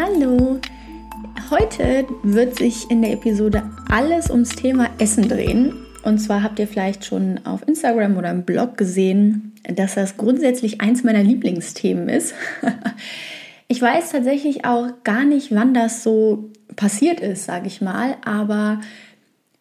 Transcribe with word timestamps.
Hallo! 0.00 0.60
Heute 1.50 2.06
wird 2.22 2.56
sich 2.56 2.88
in 2.88 3.02
der 3.02 3.14
Episode 3.14 3.68
alles 3.90 4.30
ums 4.30 4.50
Thema 4.50 4.90
Essen 4.98 5.28
drehen. 5.28 5.74
Und 6.04 6.18
zwar 6.20 6.44
habt 6.44 6.60
ihr 6.60 6.68
vielleicht 6.68 7.04
schon 7.04 7.40
auf 7.44 7.66
Instagram 7.66 8.16
oder 8.16 8.30
im 8.30 8.44
Blog 8.44 8.76
gesehen, 8.76 9.54
dass 9.64 9.96
das 9.96 10.16
grundsätzlich 10.16 10.80
eins 10.80 11.02
meiner 11.02 11.24
Lieblingsthemen 11.24 12.08
ist. 12.08 12.34
Ich 13.70 13.82
weiß 13.82 14.12
tatsächlich 14.12 14.64
auch 14.64 14.88
gar 15.04 15.26
nicht, 15.26 15.54
wann 15.54 15.74
das 15.74 16.02
so 16.02 16.52
passiert 16.74 17.20
ist, 17.20 17.44
sage 17.44 17.66
ich 17.66 17.82
mal. 17.82 18.16
Aber 18.24 18.80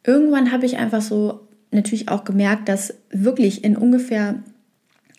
irgendwann 0.06 0.54
habe 0.54 0.66
ich 0.66 0.78
einfach 0.78 1.02
so 1.02 1.42
natürlich 1.72 2.08
auch 2.08 2.24
gemerkt, 2.24 2.70
dass 2.70 2.94
wirklich 3.10 3.66
in 3.66 3.76
ungefähr 3.76 4.36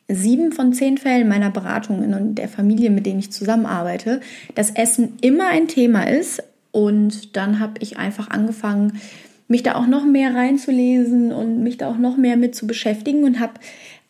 sieben 0.08 0.52
von 0.52 0.72
zehn 0.72 0.96
Fällen 0.98 1.28
meiner 1.28 1.50
Beratungen 1.50 2.14
und 2.14 2.36
der 2.36 2.48
Familie, 2.48 2.90
mit 2.90 3.06
denen 3.06 3.18
ich 3.20 3.30
zusammenarbeite, 3.30 4.20
das 4.54 4.70
Essen 4.70 5.18
immer 5.20 5.48
ein 5.48 5.68
Thema 5.68 6.04
ist. 6.04 6.42
Und 6.72 7.36
dann 7.36 7.60
habe 7.60 7.74
ich 7.80 7.98
einfach 7.98 8.30
angefangen, 8.30 9.00
mich 9.48 9.62
da 9.62 9.74
auch 9.74 9.86
noch 9.86 10.04
mehr 10.04 10.34
reinzulesen 10.34 11.32
und 11.32 11.62
mich 11.62 11.78
da 11.78 11.88
auch 11.88 11.98
noch 11.98 12.16
mehr 12.16 12.36
mit 12.36 12.54
zu 12.54 12.66
beschäftigen 12.66 13.24
und 13.24 13.40
habe 13.40 13.54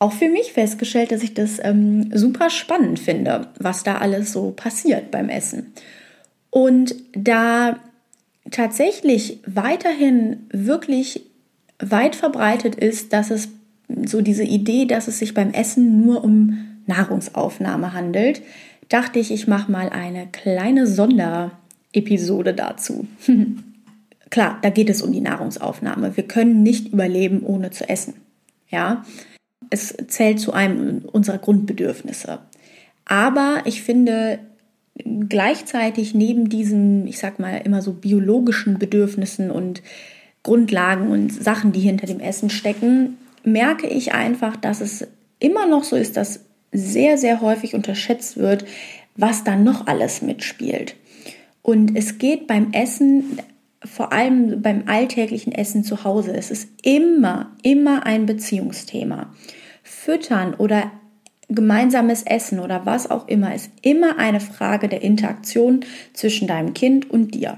auch 0.01 0.13
für 0.13 0.29
mich 0.29 0.53
festgestellt, 0.53 1.13
dass 1.13 1.23
ich 1.23 1.35
das 1.35 1.59
ähm, 1.63 2.11
super 2.17 2.51
spannend 2.51 2.99
finde, 2.99 3.49
was 3.59 3.83
da 3.83 3.99
alles 3.99 4.33
so 4.33 4.51
passiert 4.51 5.11
beim 5.11 5.29
Essen. 5.29 5.73
Und 6.51 6.95
da 7.13 7.79
tatsächlich 8.51 9.41
weiterhin 9.47 10.47
wirklich 10.51 11.23
weit 11.79 12.17
verbreitet 12.17 12.75
ist, 12.75 13.13
dass 13.13 13.31
es 13.31 13.49
so 14.07 14.21
diese 14.21 14.45
Idee, 14.45 14.87
dass 14.87 15.09
es 15.09 15.19
sich 15.19 15.35
beim 15.35 15.53
Essen 15.53 16.05
nur 16.05 16.25
um 16.25 16.59
Nahrungsaufnahme 16.87 17.93
handelt, 17.93 18.43
dachte 18.89 19.19
ich, 19.19 19.31
ich 19.31 19.47
mache 19.47 19.71
mal 19.71 19.91
eine 19.91 20.27
kleine 20.27 20.87
Sonderepisode 20.87 22.55
dazu. 22.55 23.07
Klar, 24.31 24.59
da 24.63 24.71
geht 24.71 24.91
es 24.91 25.03
um 25.03 25.13
die 25.13 25.21
Nahrungsaufnahme. 25.21 26.17
Wir 26.17 26.25
können 26.25 26.63
nicht 26.63 26.93
überleben, 26.93 27.43
ohne 27.43 27.71
zu 27.71 27.89
essen. 27.89 28.15
Ja, 28.71 29.05
es 29.71 29.97
zählt 30.09 30.41
zu 30.41 30.53
einem 30.53 31.03
unserer 31.11 31.39
Grundbedürfnisse. 31.39 32.41
Aber 33.07 33.63
ich 33.65 33.83
finde, 33.83 34.39
gleichzeitig 35.29 36.15
neben 36.15 36.51
diesen, 36.51 37.07
ich 37.07 37.19
sag 37.19 37.39
mal, 37.39 37.63
immer 37.65 37.81
so 37.81 37.95
biologischen 37.95 38.79
Bedürfnissen 38.79 39.51
und 39.51 39.83
Grundlagen 40.43 41.11
und 41.11 41.33
Sachen, 41.33 41.73
die 41.73 41.81
hinter 41.81 42.07
dem 42.07 42.21
Essen 42.21 42.51
stecken, 42.51 43.17
merke 43.45 43.87
ich 43.87 44.13
einfach, 44.13 44.57
dass 44.57 44.81
es 44.81 45.07
immer 45.39 45.67
noch 45.67 45.85
so 45.85 45.97
ist, 45.97 46.17
dass 46.17 46.41
sehr, 46.73 47.19
sehr 47.19 47.41
häufig 47.41 47.75
unterschätzt 47.75 48.37
wird, 48.37 48.65
was 49.17 49.45
da 49.45 49.57
noch 49.57 49.87
alles 49.87 50.23
mitspielt. 50.23 50.97
Und 51.63 51.97
es 51.97 52.19
geht 52.19 52.47
beim 52.47 52.73
Essen, 52.73 53.39
vor 53.85 54.13
allem 54.13 54.63
beim 54.63 54.85
alltäglichen 54.87 55.53
Essen 55.53 55.85
zu 55.85 56.05
Hause, 56.05 56.35
es 56.35 56.51
ist 56.51 56.69
immer, 56.83 57.53
immer 57.63 58.07
ein 58.07 58.27
Beziehungsthema. 58.27 59.33
Füttern 59.83 60.55
oder 60.55 60.91
gemeinsames 61.49 62.23
Essen 62.23 62.61
oder 62.61 62.85
was 62.85 63.11
auch 63.11 63.27
immer 63.27 63.55
ist 63.55 63.71
immer 63.83 64.19
eine 64.19 64.41
Frage 64.41 64.89
der 64.89 65.03
Interaktion 65.03 65.81
zwischen 66.13 66.47
deinem 66.47 66.75
Kind 66.75 67.11
und 67.11 67.35
dir. 67.35 67.57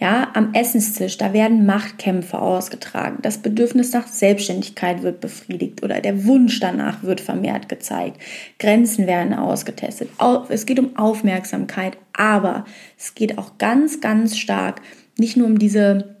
Ja, 0.00 0.30
am 0.34 0.54
Essenstisch, 0.54 1.18
da 1.18 1.32
werden 1.32 1.66
Machtkämpfe 1.66 2.38
ausgetragen. 2.40 3.18
Das 3.22 3.38
Bedürfnis 3.38 3.92
nach 3.92 4.06
Selbstständigkeit 4.06 5.02
wird 5.02 5.20
befriedigt 5.20 5.82
oder 5.82 6.00
der 6.00 6.24
Wunsch 6.24 6.60
danach 6.60 7.02
wird 7.02 7.20
vermehrt 7.20 7.68
gezeigt. 7.68 8.20
Grenzen 8.60 9.08
werden 9.08 9.34
ausgetestet. 9.34 10.08
Es 10.50 10.66
geht 10.66 10.78
um 10.78 10.96
Aufmerksamkeit, 10.96 11.98
aber 12.12 12.64
es 12.96 13.16
geht 13.16 13.38
auch 13.38 13.58
ganz, 13.58 14.00
ganz 14.00 14.38
stark 14.38 14.82
nicht 15.18 15.36
nur 15.36 15.48
um 15.48 15.58
diese 15.58 16.14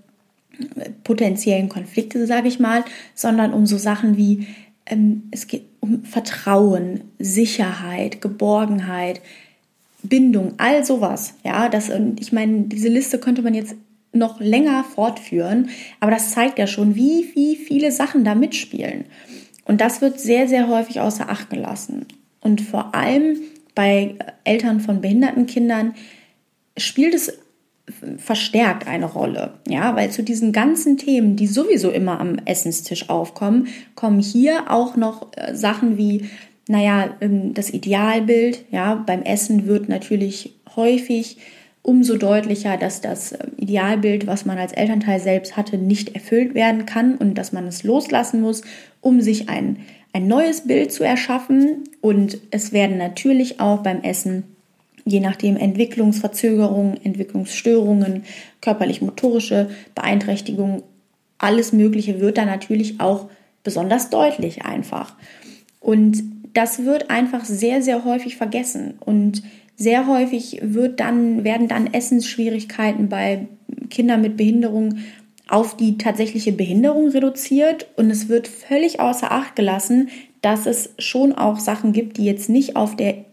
äh, 0.58 0.90
potenziellen 1.04 1.68
Konflikte, 1.68 2.26
sage 2.26 2.48
ich 2.48 2.58
mal, 2.58 2.84
sondern 3.14 3.52
um 3.52 3.64
so 3.64 3.78
Sachen 3.78 4.16
wie 4.16 4.48
ähm, 4.86 5.28
es 5.30 5.46
geht 5.46 5.66
um 5.78 6.02
Vertrauen, 6.02 7.02
Sicherheit, 7.20 8.20
Geborgenheit, 8.20 9.20
Bindung, 10.02 10.54
all 10.58 10.84
sowas. 10.84 11.34
Ja, 11.44 11.68
das, 11.68 11.90
und 11.90 12.20
ich 12.20 12.32
meine, 12.32 12.62
diese 12.62 12.88
Liste 12.88 13.18
könnte 13.18 13.42
man 13.42 13.54
jetzt 13.54 13.74
noch 14.12 14.40
länger 14.40 14.84
fortführen, 14.84 15.70
aber 16.00 16.10
das 16.10 16.32
zeigt 16.32 16.58
ja 16.58 16.66
schon, 16.66 16.94
wie, 16.94 17.30
wie 17.34 17.56
viele 17.56 17.92
Sachen 17.92 18.24
da 18.24 18.34
mitspielen. 18.34 19.04
Und 19.64 19.80
das 19.80 20.00
wird 20.00 20.18
sehr, 20.18 20.48
sehr 20.48 20.68
häufig 20.68 21.00
außer 21.00 21.28
Acht 21.28 21.50
gelassen. 21.50 22.06
Und 22.40 22.60
vor 22.60 22.94
allem 22.94 23.38
bei 23.74 24.14
Eltern 24.44 24.80
von 24.80 25.00
behinderten 25.00 25.46
Kindern 25.46 25.94
spielt 26.76 27.14
es 27.14 27.38
verstärkt 28.18 28.86
eine 28.86 29.06
Rolle. 29.06 29.54
Ja, 29.66 29.96
weil 29.96 30.10
zu 30.10 30.22
diesen 30.22 30.52
ganzen 30.52 30.98
Themen, 30.98 31.36
die 31.36 31.46
sowieso 31.46 31.90
immer 31.90 32.20
am 32.20 32.36
Essenstisch 32.44 33.08
aufkommen, 33.08 33.68
kommen 33.94 34.20
hier 34.20 34.70
auch 34.70 34.96
noch 34.96 35.28
äh, 35.36 35.54
Sachen 35.54 35.96
wie 35.96 36.28
naja, 36.68 37.16
ähm, 37.20 37.54
das 37.54 37.70
Idealbild, 37.70 38.64
ja, 38.70 38.94
beim 38.94 39.22
Essen 39.22 39.66
wird 39.66 39.88
natürlich 39.88 40.54
häufig 40.76 41.38
umso 41.82 42.16
deutlicher, 42.16 42.76
dass 42.76 43.00
das 43.00 43.32
ähm, 43.32 43.52
Idealbild, 43.56 44.26
was 44.26 44.44
man 44.44 44.58
als 44.58 44.72
Elternteil 44.72 45.18
selbst 45.18 45.56
hatte, 45.56 45.78
nicht 45.78 46.14
erfüllt 46.14 46.54
werden 46.54 46.84
kann 46.84 47.16
und 47.16 47.34
dass 47.36 47.52
man 47.52 47.66
es 47.66 47.82
loslassen 47.82 48.42
muss, 48.42 48.62
um 49.00 49.22
sich 49.22 49.48
ein, 49.48 49.78
ein 50.12 50.28
neues 50.28 50.66
Bild 50.66 50.92
zu 50.92 51.04
erschaffen. 51.04 51.84
Und 52.02 52.38
es 52.50 52.72
werden 52.72 52.98
natürlich 52.98 53.60
auch 53.60 53.78
beim 53.78 54.02
Essen, 54.02 54.44
je 55.06 55.20
nachdem 55.20 55.56
Entwicklungsverzögerungen, 55.56 57.02
Entwicklungsstörungen, 57.02 58.24
körperlich-motorische 58.60 59.70
Beeinträchtigungen, 59.94 60.82
alles 61.38 61.72
Mögliche 61.72 62.20
wird 62.20 62.36
da 62.36 62.44
natürlich 62.44 63.00
auch 63.00 63.30
besonders 63.64 64.10
deutlich 64.10 64.66
einfach. 64.66 65.14
Und 65.80 66.22
das 66.58 66.84
wird 66.84 67.08
einfach 67.08 67.44
sehr, 67.44 67.82
sehr 67.82 68.04
häufig 68.04 68.36
vergessen. 68.36 68.94
Und 68.98 69.44
sehr 69.76 70.08
häufig 70.08 70.58
wird 70.60 70.98
dann, 70.98 71.44
werden 71.44 71.68
dann 71.68 71.94
Essensschwierigkeiten 71.94 73.08
bei 73.08 73.46
Kindern 73.90 74.22
mit 74.22 74.36
Behinderung 74.36 74.98
auf 75.46 75.76
die 75.76 75.98
tatsächliche 75.98 76.50
Behinderung 76.50 77.10
reduziert 77.10 77.86
und 77.94 78.10
es 78.10 78.28
wird 78.28 78.48
völlig 78.48 78.98
außer 78.98 79.30
Acht 79.30 79.54
gelassen, 79.54 80.08
dass 80.42 80.66
es 80.66 80.90
schon 80.98 81.32
auch 81.32 81.60
Sachen 81.60 81.92
gibt, 81.92 82.16
die 82.16 82.24
jetzt 82.24 82.48
nicht 82.48 82.74
auf 82.74 82.96
der, 82.96 83.24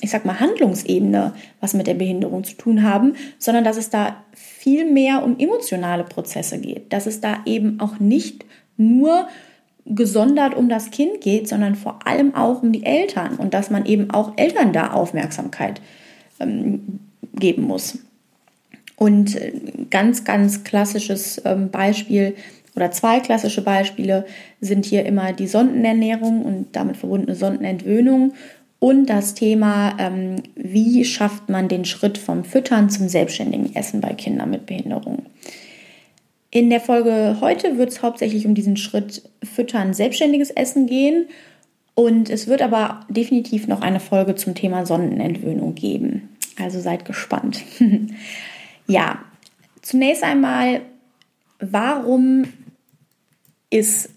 ich 0.00 0.10
sag 0.10 0.24
mal, 0.24 0.38
Handlungsebene 0.38 1.34
was 1.60 1.74
mit 1.74 1.88
der 1.88 1.94
Behinderung 1.94 2.44
zu 2.44 2.54
tun 2.54 2.84
haben, 2.84 3.14
sondern 3.40 3.64
dass 3.64 3.76
es 3.76 3.90
da 3.90 4.22
viel 4.32 4.88
mehr 4.88 5.24
um 5.24 5.36
emotionale 5.36 6.04
Prozesse 6.04 6.58
geht, 6.58 6.92
dass 6.92 7.06
es 7.06 7.20
da 7.20 7.38
eben 7.44 7.80
auch 7.80 7.98
nicht 7.98 8.44
nur 8.76 9.26
gesondert 9.88 10.54
um 10.54 10.68
das 10.68 10.90
Kind 10.90 11.20
geht, 11.20 11.48
sondern 11.48 11.74
vor 11.74 12.06
allem 12.06 12.34
auch 12.34 12.62
um 12.62 12.72
die 12.72 12.84
Eltern 12.84 13.36
und 13.36 13.54
dass 13.54 13.70
man 13.70 13.86
eben 13.86 14.10
auch 14.10 14.32
Eltern 14.36 14.72
da 14.72 14.92
Aufmerksamkeit 14.92 15.80
ähm, 16.40 17.00
geben 17.34 17.62
muss. 17.62 17.98
Und 18.96 19.36
äh, 19.36 19.52
ganz, 19.90 20.24
ganz 20.24 20.64
klassisches 20.64 21.40
ähm, 21.44 21.70
Beispiel 21.70 22.34
oder 22.76 22.90
zwei 22.90 23.20
klassische 23.20 23.62
Beispiele 23.62 24.24
sind 24.60 24.84
hier 24.84 25.04
immer 25.04 25.32
die 25.32 25.46
Sondenernährung 25.46 26.42
und 26.42 26.76
damit 26.76 26.96
verbundene 26.96 27.34
Sondenentwöhnung 27.34 28.34
und 28.80 29.06
das 29.06 29.34
Thema, 29.34 29.96
ähm, 29.98 30.36
wie 30.54 31.04
schafft 31.04 31.48
man 31.48 31.68
den 31.68 31.84
Schritt 31.84 32.18
vom 32.18 32.44
Füttern 32.44 32.90
zum 32.90 33.08
selbstständigen 33.08 33.74
Essen 33.74 34.00
bei 34.00 34.14
Kindern 34.14 34.50
mit 34.50 34.66
Behinderung. 34.66 35.26
In 36.50 36.70
der 36.70 36.80
Folge 36.80 37.38
heute 37.40 37.76
wird 37.76 37.90
es 37.90 38.02
hauptsächlich 38.02 38.46
um 38.46 38.54
diesen 38.54 38.76
Schritt 38.76 39.28
Füttern, 39.42 39.92
selbstständiges 39.92 40.50
Essen 40.50 40.86
gehen. 40.86 41.28
Und 41.94 42.30
es 42.30 42.46
wird 42.46 42.62
aber 42.62 43.06
definitiv 43.08 43.66
noch 43.66 43.82
eine 43.82 44.00
Folge 44.00 44.34
zum 44.34 44.54
Thema 44.54 44.86
Sonnenentwöhnung 44.86 45.74
geben. 45.74 46.30
Also 46.58 46.80
seid 46.80 47.04
gespannt. 47.04 47.62
ja, 48.86 49.18
zunächst 49.82 50.22
einmal, 50.22 50.82
warum 51.60 52.44
ist 53.70 54.10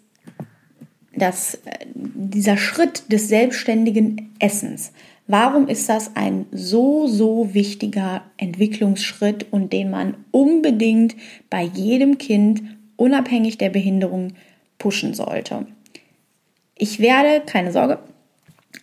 das, 1.13 1.55
äh, 1.65 1.85
dieser 1.93 2.57
Schritt 2.57 3.11
des 3.11 3.27
selbstständigen 3.27 4.33
Essens 4.39 4.93
Warum 5.31 5.69
ist 5.69 5.87
das 5.87 6.17
ein 6.17 6.45
so, 6.51 7.07
so 7.07 7.53
wichtiger 7.53 8.23
Entwicklungsschritt 8.35 9.45
und 9.49 9.71
den 9.71 9.89
man 9.89 10.17
unbedingt 10.31 11.15
bei 11.49 11.63
jedem 11.63 12.17
Kind, 12.17 12.61
unabhängig 12.97 13.57
der 13.57 13.69
Behinderung, 13.69 14.33
pushen 14.77 15.13
sollte? 15.13 15.67
Ich 16.77 16.99
werde, 16.99 17.45
keine 17.45 17.71
Sorge, 17.71 17.99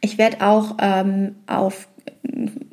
ich 0.01 0.17
werde 0.17 0.41
auch 0.41 0.79
ähm, 0.81 1.35
auf 1.47 1.87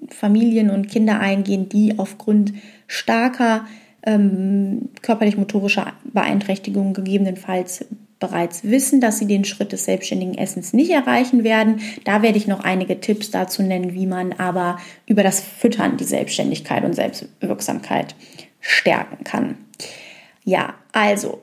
Familien 0.08 0.70
und 0.70 0.88
Kinder 0.88 1.20
eingehen, 1.20 1.68
die 1.68 2.00
aufgrund 2.00 2.54
starker 2.88 3.66
ähm, 4.06 4.88
körperlich-motorischer 5.02 5.92
Beeinträchtigungen, 6.14 6.94
gegebenenfalls 6.94 7.84
bereits 8.20 8.64
wissen, 8.64 9.02
dass 9.02 9.20
sie 9.20 9.28
den 9.28 9.46
Schritt 9.46 9.72
des 9.72 9.86
selbstständigen 9.86 10.38
Essens 10.38 10.74
nicht 10.74 10.92
erreichen 10.92 11.44
werden. 11.44 11.82
Da 12.04 12.22
werde 12.22 12.38
ich 12.38 12.48
noch 12.48 12.64
einige 12.64 13.00
Tipps 13.00 13.32
dazu 13.32 13.62
nennen, 13.62 13.94
wie 13.94 14.08
man 14.08 14.34
aber 14.34 14.80
über 15.06 15.24
das 15.24 15.42
Füttern 15.42 15.98
die 15.98 16.06
Selbstständigkeit 16.06 16.84
und 16.84 16.94
Selbstwirksamkeit 16.94 18.16
stärken 18.62 19.24
kann. 19.24 19.58
Ja, 20.44 20.76
also, 20.92 21.42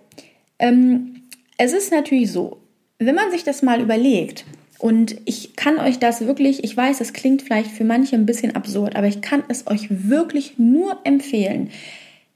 ähm, 0.58 1.22
es 1.58 1.72
ist 1.72 1.92
natürlich 1.92 2.32
so, 2.32 2.58
wenn 2.98 3.14
man 3.14 3.30
sich 3.30 3.44
das 3.44 3.62
mal 3.62 3.80
überlegt, 3.80 4.44
und 4.82 5.16
ich 5.26 5.54
kann 5.54 5.78
euch 5.78 6.00
das 6.00 6.22
wirklich, 6.26 6.64
ich 6.64 6.76
weiß, 6.76 7.00
es 7.00 7.12
klingt 7.12 7.42
vielleicht 7.42 7.70
für 7.70 7.84
manche 7.84 8.16
ein 8.16 8.26
bisschen 8.26 8.56
absurd, 8.56 8.96
aber 8.96 9.06
ich 9.06 9.20
kann 9.20 9.44
es 9.46 9.68
euch 9.68 9.86
wirklich 10.08 10.58
nur 10.58 10.98
empfehlen. 11.04 11.70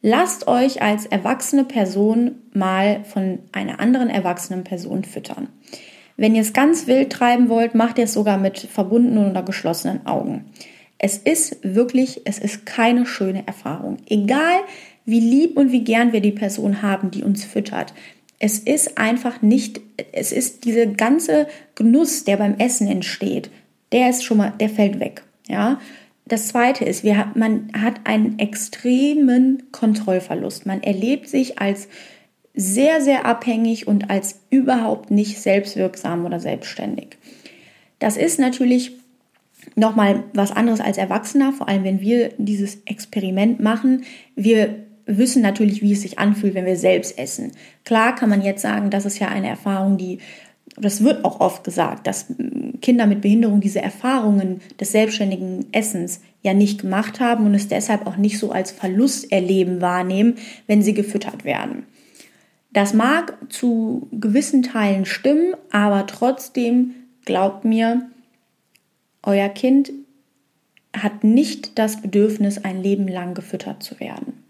Lasst 0.08 0.46
euch 0.46 0.82
als 0.82 1.04
erwachsene 1.06 1.64
Person 1.64 2.36
mal 2.52 3.02
von 3.02 3.40
einer 3.50 3.80
anderen 3.80 4.08
erwachsenen 4.08 4.62
Person 4.62 5.02
füttern. 5.02 5.48
Wenn 6.16 6.36
ihr 6.36 6.42
es 6.42 6.52
ganz 6.52 6.86
wild 6.86 7.10
treiben 7.10 7.48
wollt, 7.48 7.74
macht 7.74 7.98
ihr 7.98 8.04
es 8.04 8.12
sogar 8.12 8.38
mit 8.38 8.56
verbundenen 8.56 9.28
oder 9.28 9.42
geschlossenen 9.42 10.06
Augen. 10.06 10.44
Es 10.96 11.18
ist 11.18 11.58
wirklich, 11.64 12.20
es 12.24 12.38
ist 12.38 12.64
keine 12.64 13.04
schöne 13.04 13.48
Erfahrung. 13.48 13.96
Egal, 14.06 14.60
wie 15.06 15.18
lieb 15.18 15.56
und 15.56 15.72
wie 15.72 15.82
gern 15.82 16.12
wir 16.12 16.20
die 16.20 16.30
Person 16.30 16.82
haben, 16.82 17.10
die 17.10 17.24
uns 17.24 17.44
füttert. 17.44 17.92
Es 18.38 18.60
ist 18.60 18.98
einfach 18.98 19.42
nicht, 19.42 19.80
es 20.12 20.30
ist 20.30 20.66
dieser 20.66 20.86
ganze 20.86 21.48
Genuss, 21.74 22.22
der 22.22 22.36
beim 22.36 22.58
Essen 22.58 22.86
entsteht, 22.86 23.50
der 23.90 24.10
ist 24.10 24.22
schon 24.22 24.36
mal, 24.36 24.52
der 24.60 24.68
fällt 24.68 25.00
weg. 25.00 25.24
Ja. 25.48 25.80
Das 26.26 26.48
zweite 26.48 26.84
ist, 26.84 27.04
wir, 27.04 27.32
man 27.34 27.70
hat 27.72 28.00
einen 28.04 28.38
extremen 28.38 29.70
Kontrollverlust. 29.70 30.66
Man 30.66 30.82
erlebt 30.82 31.28
sich 31.28 31.60
als 31.60 31.88
sehr, 32.52 33.00
sehr 33.00 33.26
abhängig 33.26 33.86
und 33.86 34.10
als 34.10 34.40
überhaupt 34.50 35.10
nicht 35.10 35.40
selbstwirksam 35.40 36.24
oder 36.24 36.40
selbstständig. 36.40 37.18
Das 37.98 38.16
ist 38.16 38.40
natürlich 38.40 38.92
nochmal 39.76 40.24
was 40.32 40.52
anderes 40.52 40.80
als 40.80 40.98
Erwachsener, 40.98 41.52
vor 41.52 41.68
allem 41.68 41.84
wenn 41.84 42.00
wir 42.00 42.30
dieses 42.38 42.78
Experiment 42.86 43.60
machen. 43.60 44.04
Wir 44.34 44.86
wissen 45.06 45.42
natürlich, 45.42 45.82
wie 45.82 45.92
es 45.92 46.02
sich 46.02 46.18
anfühlt, 46.18 46.54
wenn 46.54 46.66
wir 46.66 46.76
selbst 46.76 47.18
essen. 47.18 47.52
Klar 47.84 48.14
kann 48.16 48.28
man 48.28 48.42
jetzt 48.42 48.62
sagen, 48.62 48.90
das 48.90 49.06
ist 49.06 49.18
ja 49.18 49.28
eine 49.28 49.48
Erfahrung, 49.48 49.96
die, 49.96 50.18
das 50.78 51.02
wird 51.02 51.24
auch 51.24 51.40
oft 51.40 51.64
gesagt, 51.64 52.06
dass 52.06 52.26
Kinder 52.82 53.06
mit 53.06 53.22
Behinderung 53.22 53.60
diese 53.60 53.80
Erfahrungen 53.80 54.60
des 54.78 54.92
selbstständigen 54.92 55.66
Essens 55.72 56.20
ja 56.42 56.52
nicht 56.54 56.82
gemacht 56.82 57.20
haben 57.20 57.46
und 57.46 57.54
es 57.54 57.68
deshalb 57.68 58.06
auch 58.06 58.16
nicht 58.16 58.38
so 58.38 58.50
als 58.50 58.70
Verlust 58.70 59.32
erleben 59.32 59.80
wahrnehmen, 59.80 60.36
wenn 60.66 60.82
sie 60.82 60.94
gefüttert 60.94 61.44
werden. 61.44 61.86
Das 62.72 62.92
mag 62.92 63.38
zu 63.48 64.08
gewissen 64.12 64.62
Teilen 64.62 65.06
stimmen, 65.06 65.54
aber 65.70 66.06
trotzdem 66.06 66.94
glaubt 67.24 67.64
mir, 67.64 68.10
euer 69.22 69.48
Kind 69.48 69.92
hat 70.94 71.24
nicht 71.24 71.78
das 71.78 72.02
Bedürfnis, 72.02 72.58
ein 72.58 72.82
Leben 72.82 73.08
lang 73.08 73.34
gefüttert 73.34 73.82
zu 73.82 73.98
werden. 73.98 74.44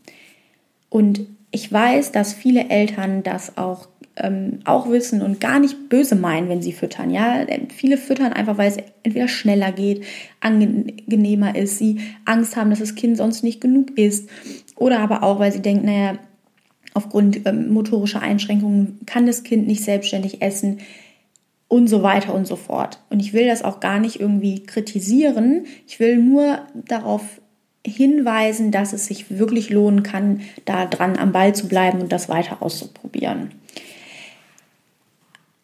Und 0.88 1.26
ich 1.50 1.72
weiß, 1.72 2.12
dass 2.12 2.32
viele 2.32 2.68
Eltern 2.68 3.22
das 3.22 3.56
auch, 3.56 3.88
ähm, 4.16 4.60
auch 4.64 4.90
wissen 4.90 5.22
und 5.22 5.40
gar 5.40 5.58
nicht 5.58 5.88
böse 5.88 6.16
meinen, 6.16 6.48
wenn 6.48 6.62
sie 6.62 6.72
füttern. 6.72 7.10
Ja, 7.10 7.46
viele 7.74 7.96
füttern 7.96 8.32
einfach, 8.32 8.58
weil 8.58 8.68
es 8.68 8.78
entweder 9.02 9.28
schneller 9.28 9.72
geht, 9.72 10.04
angenehmer 10.40 11.56
ist, 11.56 11.78
sie 11.78 12.00
Angst 12.24 12.56
haben, 12.56 12.70
dass 12.70 12.80
das 12.80 12.94
Kind 12.94 13.16
sonst 13.16 13.42
nicht 13.42 13.60
genug 13.60 13.96
isst. 13.96 14.28
Oder 14.76 15.00
aber 15.00 15.22
auch, 15.22 15.38
weil 15.38 15.52
sie 15.52 15.62
denken, 15.62 15.86
naja, 15.86 16.18
aufgrund 16.94 17.46
ähm, 17.46 17.70
motorischer 17.72 18.22
Einschränkungen 18.22 19.00
kann 19.06 19.26
das 19.26 19.42
Kind 19.42 19.66
nicht 19.66 19.84
selbstständig 19.84 20.42
essen 20.42 20.78
und 21.68 21.88
so 21.88 22.02
weiter 22.02 22.34
und 22.34 22.46
so 22.46 22.56
fort. 22.56 23.00
Und 23.10 23.20
ich 23.20 23.32
will 23.32 23.46
das 23.46 23.62
auch 23.62 23.80
gar 23.80 23.98
nicht 23.98 24.20
irgendwie 24.20 24.62
kritisieren. 24.62 25.66
Ich 25.86 26.00
will 26.00 26.16
nur 26.16 26.60
darauf 26.74 27.40
hinweisen, 27.86 28.70
dass 28.70 28.92
es 28.92 29.06
sich 29.06 29.38
wirklich 29.38 29.70
lohnen 29.70 30.02
kann, 30.02 30.40
da 30.64 30.86
dran 30.86 31.16
am 31.16 31.32
Ball 31.32 31.54
zu 31.54 31.68
bleiben 31.68 32.00
und 32.00 32.12
das 32.12 32.28
weiter 32.28 32.62
auszuprobieren. 32.62 33.52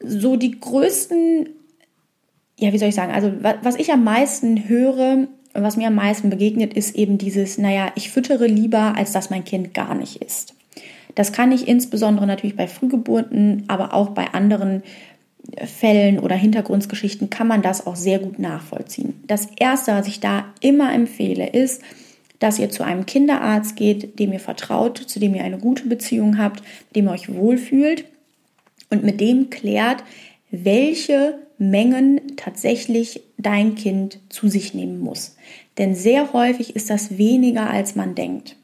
So 0.00 0.36
die 0.36 0.58
größten, 0.58 1.48
ja, 2.58 2.72
wie 2.72 2.78
soll 2.78 2.88
ich 2.88 2.94
sagen, 2.94 3.12
also 3.12 3.32
was 3.62 3.76
ich 3.76 3.92
am 3.92 4.04
meisten 4.04 4.68
höre, 4.68 5.28
was 5.54 5.76
mir 5.76 5.88
am 5.88 5.94
meisten 5.94 6.30
begegnet, 6.30 6.74
ist 6.74 6.96
eben 6.96 7.18
dieses, 7.18 7.58
naja, 7.58 7.92
ich 7.94 8.10
füttere 8.10 8.46
lieber, 8.46 8.96
als 8.96 9.12
dass 9.12 9.30
mein 9.30 9.44
Kind 9.44 9.74
gar 9.74 9.94
nicht 9.94 10.22
isst. 10.22 10.54
Das 11.14 11.32
kann 11.32 11.52
ich 11.52 11.68
insbesondere 11.68 12.26
natürlich 12.26 12.56
bei 12.56 12.66
Frühgeburten, 12.66 13.64
aber 13.68 13.92
auch 13.92 14.10
bei 14.10 14.32
anderen 14.32 14.82
Fällen 15.64 16.18
oder 16.18 16.36
Hintergrundgeschichten 16.36 17.28
kann 17.28 17.48
man 17.48 17.62
das 17.62 17.86
auch 17.86 17.96
sehr 17.96 18.18
gut 18.18 18.38
nachvollziehen. 18.38 19.22
Das 19.26 19.48
Erste, 19.58 19.92
was 19.92 20.06
ich 20.06 20.20
da 20.20 20.46
immer 20.60 20.94
empfehle, 20.94 21.48
ist, 21.48 21.82
dass 22.42 22.58
ihr 22.58 22.70
zu 22.70 22.82
einem 22.82 23.06
Kinderarzt 23.06 23.76
geht, 23.76 24.18
dem 24.18 24.32
ihr 24.32 24.40
vertraut, 24.40 24.98
zu 24.98 25.20
dem 25.20 25.34
ihr 25.34 25.44
eine 25.44 25.58
gute 25.58 25.86
Beziehung 25.86 26.38
habt, 26.38 26.62
dem 26.96 27.06
ihr 27.06 27.12
euch 27.12 27.32
wohlfühlt 27.32 28.04
und 28.90 29.04
mit 29.04 29.20
dem 29.20 29.50
klärt, 29.50 30.02
welche 30.50 31.38
Mengen 31.58 32.20
tatsächlich 32.36 33.22
dein 33.38 33.76
Kind 33.76 34.18
zu 34.28 34.48
sich 34.48 34.74
nehmen 34.74 34.98
muss. 34.98 35.36
Denn 35.78 35.94
sehr 35.94 36.32
häufig 36.32 36.74
ist 36.74 36.90
das 36.90 37.16
weniger, 37.16 37.70
als 37.70 37.94
man 37.94 38.14
denkt. 38.14 38.56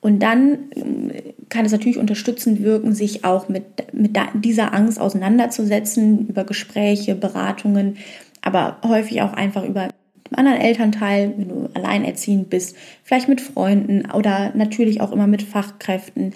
Und 0.00 0.20
dann 0.20 0.70
ähm, 0.76 1.10
kann 1.48 1.64
es 1.64 1.72
natürlich 1.72 1.98
unterstützend 1.98 2.62
wirken, 2.62 2.94
sich 2.94 3.24
auch 3.24 3.48
mit, 3.48 3.64
mit 3.92 4.16
dieser 4.34 4.74
Angst 4.74 5.00
auseinanderzusetzen, 5.00 6.28
über 6.28 6.44
Gespräche, 6.44 7.14
Beratungen, 7.14 7.96
aber 8.42 8.78
häufig 8.84 9.22
auch 9.22 9.32
einfach 9.32 9.64
über 9.64 9.88
dem 10.30 10.38
anderen 10.38 10.60
Elternteil, 10.60 11.34
wenn 11.36 11.48
du 11.48 11.68
alleinerziehend 11.74 12.50
bist, 12.50 12.76
vielleicht 13.02 13.28
mit 13.28 13.40
Freunden 13.40 14.10
oder 14.10 14.52
natürlich 14.54 15.00
auch 15.00 15.12
immer 15.12 15.26
mit 15.26 15.42
Fachkräften, 15.42 16.34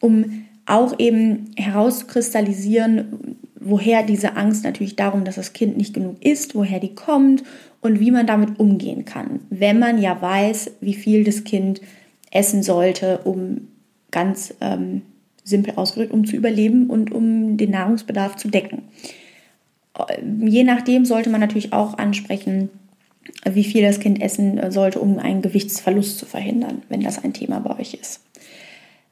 um 0.00 0.46
auch 0.66 0.98
eben 0.98 1.50
herauszukristallisieren, 1.56 3.36
woher 3.60 4.02
diese 4.02 4.36
Angst 4.36 4.64
natürlich 4.64 4.96
darum, 4.96 5.24
dass 5.24 5.36
das 5.36 5.52
Kind 5.52 5.76
nicht 5.76 5.94
genug 5.94 6.24
isst, 6.24 6.54
woher 6.54 6.80
die 6.80 6.94
kommt 6.94 7.42
und 7.80 8.00
wie 8.00 8.10
man 8.10 8.26
damit 8.26 8.58
umgehen 8.58 9.04
kann, 9.04 9.40
wenn 9.50 9.78
man 9.78 10.00
ja 10.00 10.20
weiß, 10.20 10.72
wie 10.80 10.94
viel 10.94 11.24
das 11.24 11.44
Kind 11.44 11.80
essen 12.30 12.62
sollte, 12.62 13.18
um 13.24 13.68
ganz 14.10 14.54
ähm, 14.60 15.02
simpel 15.44 15.74
ausgedrückt, 15.76 16.12
um 16.12 16.26
zu 16.26 16.36
überleben 16.36 16.88
und 16.88 17.12
um 17.12 17.56
den 17.56 17.70
Nahrungsbedarf 17.70 18.36
zu 18.36 18.48
decken. 18.48 18.82
Je 20.44 20.64
nachdem 20.64 21.04
sollte 21.04 21.30
man 21.30 21.40
natürlich 21.40 21.72
auch 21.72 21.98
ansprechen, 21.98 22.70
wie 23.44 23.64
viel 23.64 23.82
das 23.82 24.00
Kind 24.00 24.20
essen 24.20 24.70
sollte, 24.70 25.00
um 25.00 25.18
einen 25.18 25.42
Gewichtsverlust 25.42 26.18
zu 26.18 26.26
verhindern, 26.26 26.82
wenn 26.88 27.00
das 27.00 27.22
ein 27.22 27.32
Thema 27.32 27.60
bei 27.60 27.78
euch 27.78 27.94
ist. 27.94 28.20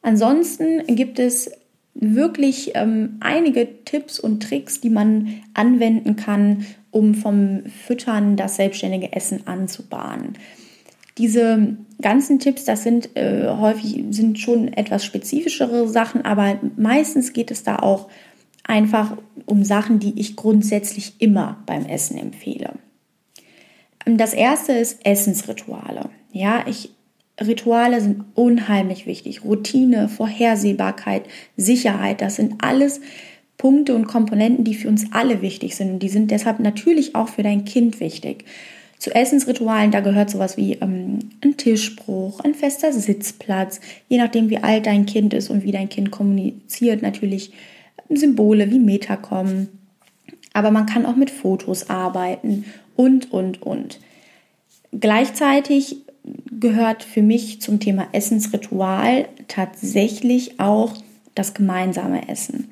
Ansonsten 0.02 0.84
gibt 0.94 1.18
es 1.18 1.50
wirklich 1.94 2.72
ähm, 2.74 3.16
einige 3.20 3.84
Tipps 3.84 4.20
und 4.20 4.42
Tricks, 4.42 4.80
die 4.80 4.90
man 4.90 5.40
anwenden 5.54 6.16
kann, 6.16 6.66
um 6.90 7.14
vom 7.14 7.64
Füttern 7.66 8.36
das 8.36 8.56
selbstständige 8.56 9.12
Essen 9.12 9.46
anzubahnen. 9.46 10.34
Diese 11.18 11.76
ganzen 12.00 12.38
Tipps, 12.38 12.64
das 12.64 12.84
sind 12.84 13.16
äh, 13.16 13.48
häufig 13.48 14.04
sind 14.10 14.38
schon 14.38 14.72
etwas 14.72 15.04
spezifischere 15.04 15.88
Sachen, 15.88 16.24
aber 16.24 16.60
meistens 16.76 17.32
geht 17.32 17.50
es 17.50 17.64
da 17.64 17.76
auch 17.76 18.08
einfach 18.62 19.16
um 19.46 19.64
Sachen, 19.64 19.98
die 19.98 20.20
ich 20.20 20.36
grundsätzlich 20.36 21.14
immer 21.18 21.58
beim 21.66 21.86
Essen 21.86 22.16
empfehle. 22.18 22.74
Das 24.16 24.32
erste 24.32 24.72
ist 24.72 25.04
Essensrituale. 25.04 26.10
Ja, 26.32 26.64
ich 26.66 26.90
Rituale 27.40 28.00
sind 28.00 28.24
unheimlich 28.34 29.06
wichtig. 29.06 29.44
Routine, 29.44 30.08
Vorhersehbarkeit, 30.08 31.22
Sicherheit, 31.56 32.20
das 32.20 32.36
sind 32.36 32.54
alles 32.64 33.00
Punkte 33.56 33.94
und 33.94 34.06
Komponenten, 34.06 34.64
die 34.64 34.74
für 34.74 34.88
uns 34.88 35.06
alle 35.12 35.42
wichtig 35.42 35.76
sind. 35.76 35.90
Und 35.92 35.98
die 36.00 36.08
sind 36.08 36.30
deshalb 36.30 36.60
natürlich 36.60 37.14
auch 37.14 37.28
für 37.28 37.42
dein 37.42 37.64
Kind 37.64 38.00
wichtig. 38.00 38.44
Zu 38.98 39.14
Essensritualen, 39.14 39.92
da 39.92 40.00
gehört 40.00 40.30
sowas 40.30 40.56
wie 40.56 40.74
ähm, 40.74 41.20
ein 41.44 41.56
Tischbruch, 41.56 42.40
ein 42.40 42.54
fester 42.54 42.92
Sitzplatz, 42.92 43.80
je 44.08 44.18
nachdem 44.18 44.50
wie 44.50 44.58
alt 44.58 44.86
dein 44.86 45.06
Kind 45.06 45.34
ist 45.34 45.50
und 45.50 45.62
wie 45.62 45.70
dein 45.70 45.88
Kind 45.88 46.10
kommuniziert, 46.10 47.02
natürlich 47.02 47.52
Symbole 48.08 48.70
wie 48.70 48.80
Metacom. 48.80 49.68
Aber 50.52 50.70
man 50.70 50.86
kann 50.86 51.06
auch 51.06 51.16
mit 51.16 51.30
Fotos 51.30 51.90
arbeiten 51.90 52.64
und, 52.96 53.32
und, 53.32 53.62
und. 53.62 54.00
Gleichzeitig 54.92 55.98
gehört 56.50 57.02
für 57.02 57.22
mich 57.22 57.60
zum 57.60 57.80
Thema 57.80 58.08
Essensritual 58.12 59.28
tatsächlich 59.46 60.60
auch 60.60 60.94
das 61.34 61.54
gemeinsame 61.54 62.28
Essen. 62.28 62.70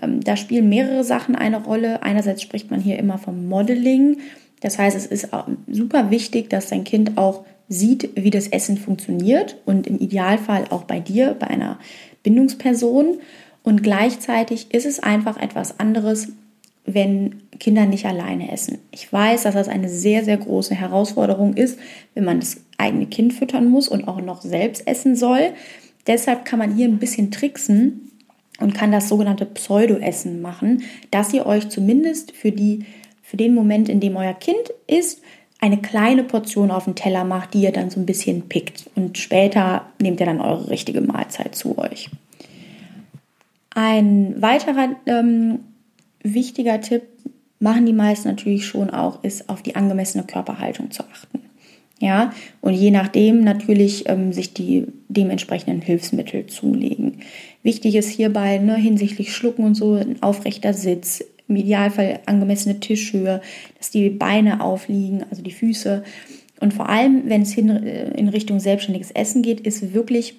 Ähm, 0.00 0.20
da 0.22 0.36
spielen 0.36 0.68
mehrere 0.68 1.04
Sachen 1.04 1.36
eine 1.36 1.62
Rolle. 1.62 2.02
Einerseits 2.02 2.42
spricht 2.42 2.70
man 2.70 2.80
hier 2.80 2.98
immer 2.98 3.18
vom 3.18 3.48
Modeling. 3.48 4.18
Das 4.60 4.78
heißt, 4.78 4.96
es 4.96 5.06
ist 5.06 5.28
super 5.70 6.10
wichtig, 6.10 6.50
dass 6.50 6.68
dein 6.68 6.84
Kind 6.84 7.16
auch 7.16 7.44
sieht, 7.68 8.10
wie 8.16 8.30
das 8.30 8.48
Essen 8.48 8.76
funktioniert 8.76 9.56
und 9.64 9.86
im 9.86 9.98
Idealfall 9.98 10.66
auch 10.70 10.84
bei 10.84 11.00
dir, 11.00 11.36
bei 11.38 11.46
einer 11.46 11.78
Bindungsperson. 12.22 13.18
Und 13.62 13.82
gleichzeitig 13.82 14.72
ist 14.74 14.86
es 14.86 15.00
einfach 15.00 15.38
etwas 15.38 15.78
anderes, 15.80 16.28
wenn 16.94 17.42
Kinder 17.58 17.86
nicht 17.86 18.06
alleine 18.06 18.50
essen. 18.50 18.78
Ich 18.90 19.12
weiß, 19.12 19.42
dass 19.42 19.54
das 19.54 19.68
eine 19.68 19.88
sehr, 19.88 20.24
sehr 20.24 20.38
große 20.38 20.74
Herausforderung 20.74 21.54
ist, 21.54 21.78
wenn 22.14 22.24
man 22.24 22.40
das 22.40 22.58
eigene 22.78 23.06
Kind 23.06 23.32
füttern 23.32 23.68
muss 23.68 23.88
und 23.88 24.08
auch 24.08 24.20
noch 24.20 24.40
selbst 24.42 24.86
essen 24.86 25.16
soll. 25.16 25.52
Deshalb 26.06 26.44
kann 26.44 26.58
man 26.58 26.74
hier 26.74 26.88
ein 26.88 26.98
bisschen 26.98 27.30
tricksen 27.30 28.10
und 28.60 28.74
kann 28.74 28.92
das 28.92 29.08
sogenannte 29.08 29.46
Pseudo-Essen 29.46 30.40
machen, 30.40 30.82
dass 31.10 31.32
ihr 31.32 31.46
euch 31.46 31.68
zumindest 31.68 32.32
für, 32.32 32.52
die, 32.52 32.84
für 33.22 33.36
den 33.36 33.54
Moment, 33.54 33.88
in 33.88 34.00
dem 34.00 34.16
euer 34.16 34.34
Kind 34.34 34.72
isst, 34.86 35.22
eine 35.60 35.78
kleine 35.78 36.24
Portion 36.24 36.70
auf 36.70 36.84
den 36.84 36.94
Teller 36.94 37.24
macht, 37.24 37.52
die 37.52 37.62
ihr 37.62 37.72
dann 37.72 37.90
so 37.90 38.00
ein 38.00 38.06
bisschen 38.06 38.48
pickt. 38.48 38.88
Und 38.94 39.18
später 39.18 39.86
nehmt 40.00 40.20
ihr 40.20 40.26
dann 40.26 40.40
eure 40.40 40.70
richtige 40.70 41.02
Mahlzeit 41.02 41.54
zu 41.54 41.76
euch. 41.76 42.08
Ein 43.74 44.40
weiterer 44.40 44.96
ähm, 45.06 45.60
wichtiger 46.22 46.80
Tipp, 46.80 47.02
machen 47.58 47.86
die 47.86 47.92
meisten 47.92 48.28
natürlich 48.28 48.66
schon 48.66 48.90
auch, 48.90 49.22
ist 49.22 49.48
auf 49.48 49.62
die 49.62 49.76
angemessene 49.76 50.24
Körperhaltung 50.24 50.90
zu 50.90 51.04
achten. 51.04 51.40
Ja, 52.00 52.32
und 52.62 52.72
je 52.72 52.90
nachdem 52.90 53.44
natürlich 53.44 54.08
ähm, 54.08 54.32
sich 54.32 54.54
die 54.54 54.86
dementsprechenden 55.08 55.82
Hilfsmittel 55.82 56.46
zulegen. 56.46 57.18
Wichtig 57.62 57.94
ist 57.94 58.08
hierbei 58.08 58.56
ne, 58.56 58.76
hinsichtlich 58.76 59.34
Schlucken 59.34 59.64
und 59.64 59.74
so 59.74 59.94
ein 59.94 60.22
aufrechter 60.22 60.72
Sitz, 60.72 61.22
im 61.46 61.56
Idealfall 61.56 62.20
angemessene 62.24 62.80
Tischhöhe, 62.80 63.42
dass 63.76 63.90
die 63.90 64.08
Beine 64.08 64.62
aufliegen, 64.62 65.24
also 65.28 65.42
die 65.42 65.50
Füße. 65.50 66.02
Und 66.60 66.72
vor 66.72 66.88
allem, 66.88 67.24
wenn 67.26 67.42
es 67.42 67.52
hin, 67.52 67.68
äh, 67.68 68.12
in 68.12 68.28
Richtung 68.28 68.60
selbstständiges 68.60 69.10
Essen 69.10 69.42
geht, 69.42 69.60
ist 69.60 69.92
wirklich 69.92 70.36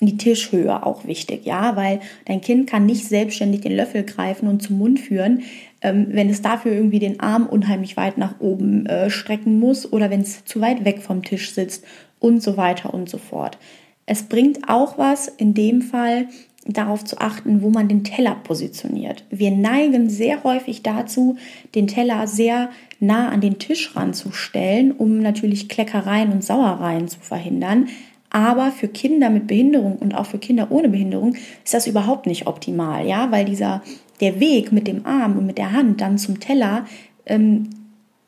die 0.00 0.16
Tischhöhe 0.16 0.84
auch 0.84 1.06
wichtig, 1.06 1.46
ja, 1.46 1.76
weil 1.76 2.00
dein 2.26 2.40
Kind 2.40 2.68
kann 2.68 2.86
nicht 2.86 3.06
selbstständig 3.06 3.62
den 3.62 3.74
Löffel 3.74 4.04
greifen 4.04 4.48
und 4.48 4.62
zum 4.62 4.78
Mund 4.78 5.00
führen, 5.00 5.42
ähm, 5.80 6.08
wenn 6.10 6.28
es 6.28 6.42
dafür 6.42 6.72
irgendwie 6.72 6.98
den 6.98 7.20
Arm 7.20 7.46
unheimlich 7.46 7.96
weit 7.96 8.18
nach 8.18 8.40
oben 8.40 8.86
äh, 8.86 9.08
strecken 9.08 9.58
muss 9.58 9.90
oder 9.90 10.10
wenn 10.10 10.20
es 10.20 10.44
zu 10.44 10.60
weit 10.60 10.84
weg 10.84 11.00
vom 11.00 11.22
Tisch 11.22 11.52
sitzt 11.52 11.84
und 12.20 12.42
so 12.42 12.56
weiter 12.56 12.92
und 12.92 13.08
so 13.08 13.18
fort. 13.18 13.58
Es 14.04 14.24
bringt 14.24 14.68
auch 14.68 14.98
was 14.98 15.28
in 15.28 15.54
dem 15.54 15.82
Fall, 15.82 16.28
darauf 16.68 17.04
zu 17.04 17.18
achten, 17.18 17.62
wo 17.62 17.70
man 17.70 17.88
den 17.88 18.04
Teller 18.04 18.34
positioniert. 18.34 19.24
Wir 19.30 19.50
neigen 19.50 20.10
sehr 20.10 20.42
häufig 20.42 20.82
dazu, 20.82 21.36
den 21.74 21.86
Teller 21.86 22.26
sehr 22.26 22.70
nah 22.98 23.28
an 23.28 23.40
den 23.40 23.58
Tisch 23.58 23.94
ranzustellen, 23.94 24.92
um 24.92 25.20
natürlich 25.20 25.68
Kleckereien 25.68 26.32
und 26.32 26.42
Sauereien 26.42 27.08
zu 27.08 27.20
verhindern. 27.20 27.88
Aber 28.36 28.70
für 28.70 28.86
Kinder 28.86 29.30
mit 29.30 29.46
Behinderung 29.46 29.96
und 29.96 30.14
auch 30.14 30.26
für 30.26 30.36
Kinder 30.36 30.70
ohne 30.70 30.90
Behinderung 30.90 31.36
ist 31.64 31.72
das 31.72 31.86
überhaupt 31.86 32.26
nicht 32.26 32.46
optimal, 32.46 33.06
ja, 33.06 33.30
weil 33.30 33.46
dieser 33.46 33.82
der 34.20 34.40
Weg 34.40 34.72
mit 34.72 34.86
dem 34.86 35.06
Arm 35.06 35.38
und 35.38 35.46
mit 35.46 35.56
der 35.56 35.72
Hand 35.72 36.02
dann 36.02 36.18
zum 36.18 36.38
Teller 36.38 36.84
ähm, 37.24 37.70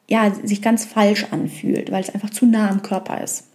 ja 0.09 0.33
sich 0.43 0.63
ganz 0.63 0.87
falsch 0.87 1.27
anfühlt, 1.31 1.93
weil 1.93 2.01
es 2.01 2.09
einfach 2.09 2.31
zu 2.31 2.47
nah 2.47 2.71
am 2.71 2.81
Körper 2.81 3.23
ist. 3.23 3.49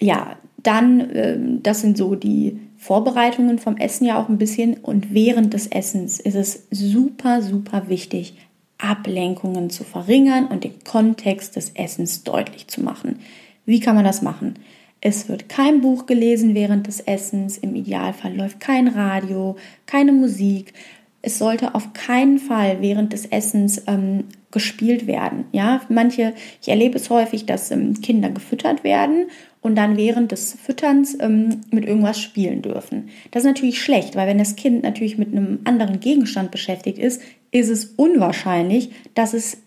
Ja, 0.00 0.36
dann, 0.56 1.10
ähm, 1.12 1.62
das 1.64 1.80
sind 1.80 1.98
so 1.98 2.14
die 2.14 2.60
Vorbereitungen 2.76 3.58
vom 3.58 3.76
Essen 3.76 4.04
ja 4.04 4.22
auch 4.22 4.28
ein 4.28 4.38
bisschen. 4.38 4.74
Und 4.74 5.12
während 5.14 5.52
des 5.52 5.66
Essens 5.66 6.20
ist 6.20 6.36
es 6.36 6.68
super, 6.70 7.42
super 7.42 7.88
wichtig, 7.88 8.36
Ablenkungen 8.78 9.68
zu 9.68 9.82
verringern 9.82 10.46
und 10.46 10.62
den 10.62 10.84
Kontext 10.84 11.56
des 11.56 11.70
Essens 11.70 12.22
deutlich 12.22 12.68
zu 12.68 12.82
machen. 12.82 13.18
Wie 13.66 13.80
kann 13.80 13.96
man 13.96 14.04
das 14.04 14.22
machen? 14.22 14.54
Es 15.00 15.28
wird 15.28 15.48
kein 15.48 15.82
Buch 15.82 16.06
gelesen 16.06 16.54
während 16.54 16.86
des 16.86 17.00
Essens, 17.00 17.58
im 17.58 17.74
Idealfall 17.74 18.34
läuft 18.34 18.60
kein 18.60 18.88
Radio, 18.88 19.56
keine 19.84 20.12
Musik. 20.12 20.72
Es 21.20 21.38
sollte 21.38 21.74
auf 21.74 21.92
keinen 21.92 22.38
Fall 22.38 22.78
während 22.80 23.12
des 23.12 23.26
Essens 23.26 23.82
ähm, 23.86 24.24
gespielt 24.52 25.06
werden. 25.06 25.44
Ja, 25.52 25.82
manche, 25.88 26.32
ich 26.62 26.68
erlebe 26.68 26.96
es 26.96 27.10
häufig, 27.10 27.44
dass 27.44 27.70
ähm, 27.70 28.00
Kinder 28.00 28.30
gefüttert 28.30 28.84
werden 28.84 29.26
und 29.60 29.74
dann 29.74 29.96
während 29.96 30.32
des 30.32 30.54
Fütterns 30.54 31.16
ähm, 31.20 31.60
mit 31.70 31.84
irgendwas 31.84 32.20
spielen 32.20 32.62
dürfen. 32.62 33.08
Das 33.32 33.42
ist 33.42 33.48
natürlich 33.48 33.82
schlecht, 33.82 34.14
weil 34.14 34.28
wenn 34.28 34.38
das 34.38 34.56
Kind 34.56 34.82
natürlich 34.82 35.18
mit 35.18 35.32
einem 35.32 35.58
anderen 35.64 36.00
Gegenstand 36.00 36.52
beschäftigt 36.52 36.98
ist, 36.98 37.20
ist 37.50 37.68
es 37.68 37.84
unwahrscheinlich, 37.96 38.90
dass 39.14 39.34
es 39.34 39.58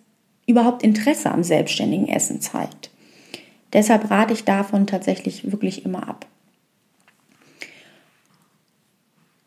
überhaupt 0.47 0.83
Interesse 0.83 1.31
am 1.31 1.43
selbstständigen 1.43 2.07
Essen 2.07 2.41
zeigt. 2.41 2.88
Deshalb 3.73 4.09
rate 4.09 4.33
ich 4.33 4.43
davon 4.45 4.87
tatsächlich 4.87 5.51
wirklich 5.51 5.85
immer 5.85 6.07
ab. 6.07 6.25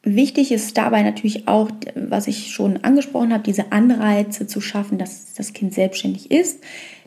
Wichtig 0.04 0.50
ist 0.50 0.76
dabei 0.76 1.02
natürlich 1.02 1.46
auch, 1.46 1.70
was 1.94 2.26
ich 2.26 2.52
schon 2.52 2.78
angesprochen 2.78 3.32
habe, 3.32 3.44
diese 3.44 3.70
Anreize 3.70 4.48
zu 4.48 4.60
schaffen, 4.60 4.98
dass 4.98 5.34
das 5.34 5.52
Kind 5.52 5.74
selbstständig 5.74 6.30
ist. 6.30 6.60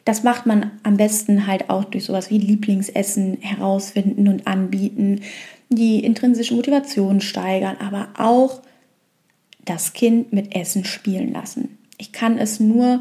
Das 0.05 0.23
macht 0.23 0.45
man 0.45 0.71
am 0.83 0.95
besten 0.95 1.45
halt 1.45 1.69
auch 1.69 1.83
durch 1.83 2.05
sowas 2.05 2.29
wie 2.29 2.37
Lieblingsessen 2.37 3.39
herausfinden 3.41 4.27
und 4.29 4.47
anbieten, 4.47 5.21
die 5.69 6.05
intrinsische 6.05 6.53
Motivation 6.53 7.19
steigern, 7.19 7.75
aber 7.79 8.09
auch 8.17 8.61
das 9.65 9.93
Kind 9.93 10.31
mit 10.31 10.55
Essen 10.55 10.85
spielen 10.85 11.33
lassen. 11.33 11.77
Ich 11.97 12.11
kann 12.11 12.37
es 12.37 12.59
nur, 12.59 12.99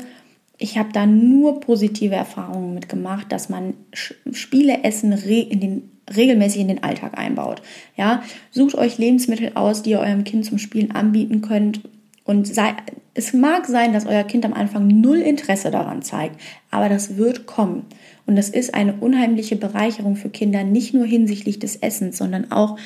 ich 0.59 0.79
habe 0.79 0.91
da 0.93 1.07
nur 1.07 1.61
positive 1.61 2.15
Erfahrungen 2.15 2.75
mitgemacht, 2.75 3.33
dass 3.33 3.49
man 3.49 3.75
Spiele 3.93 4.85
essen 4.85 5.13
in 5.13 5.61
den 5.61 5.91
regelmäßig 6.15 6.61
in 6.61 6.69
den 6.69 6.83
Alltag 6.83 7.19
einbaut. 7.19 7.63
Ja, 7.97 8.23
sucht 8.51 8.75
euch 8.75 8.99
Lebensmittel 8.99 9.53
aus, 9.55 9.83
die 9.83 9.91
ihr 9.91 10.01
eurem 10.01 10.25
Kind 10.25 10.45
zum 10.45 10.59
Spielen 10.59 10.91
anbieten 10.91 11.41
könnt 11.41 11.81
und 12.25 12.47
sei, 12.47 12.75
es 13.15 13.33
mag 13.33 13.67
sein, 13.67 13.93
dass 13.93 14.07
euer 14.07 14.25
Kind 14.25 14.45
am 14.45 14.55
Anfang 14.55 14.89
null 14.89 15.19
Interesse 15.19 15.71
daran 15.71 16.03
zeigt, 16.03 16.41
aber 16.71 16.89
das 16.89 17.17
wird 17.17 17.47
kommen. 17.47 17.85
Und 18.27 18.37
das 18.37 18.49
ist 18.49 18.75
eine 18.75 18.95
unheimliche 18.95 19.57
Bereicherung 19.57 20.17
für 20.17 20.31
Kinder, 20.31 20.65
nicht 20.65 20.95
nur 20.95 21.05
hinsichtlich 21.05 21.59
des 21.59 21.77
Essens, 21.77 22.17
sondern 22.17 22.51
auch 22.51 22.79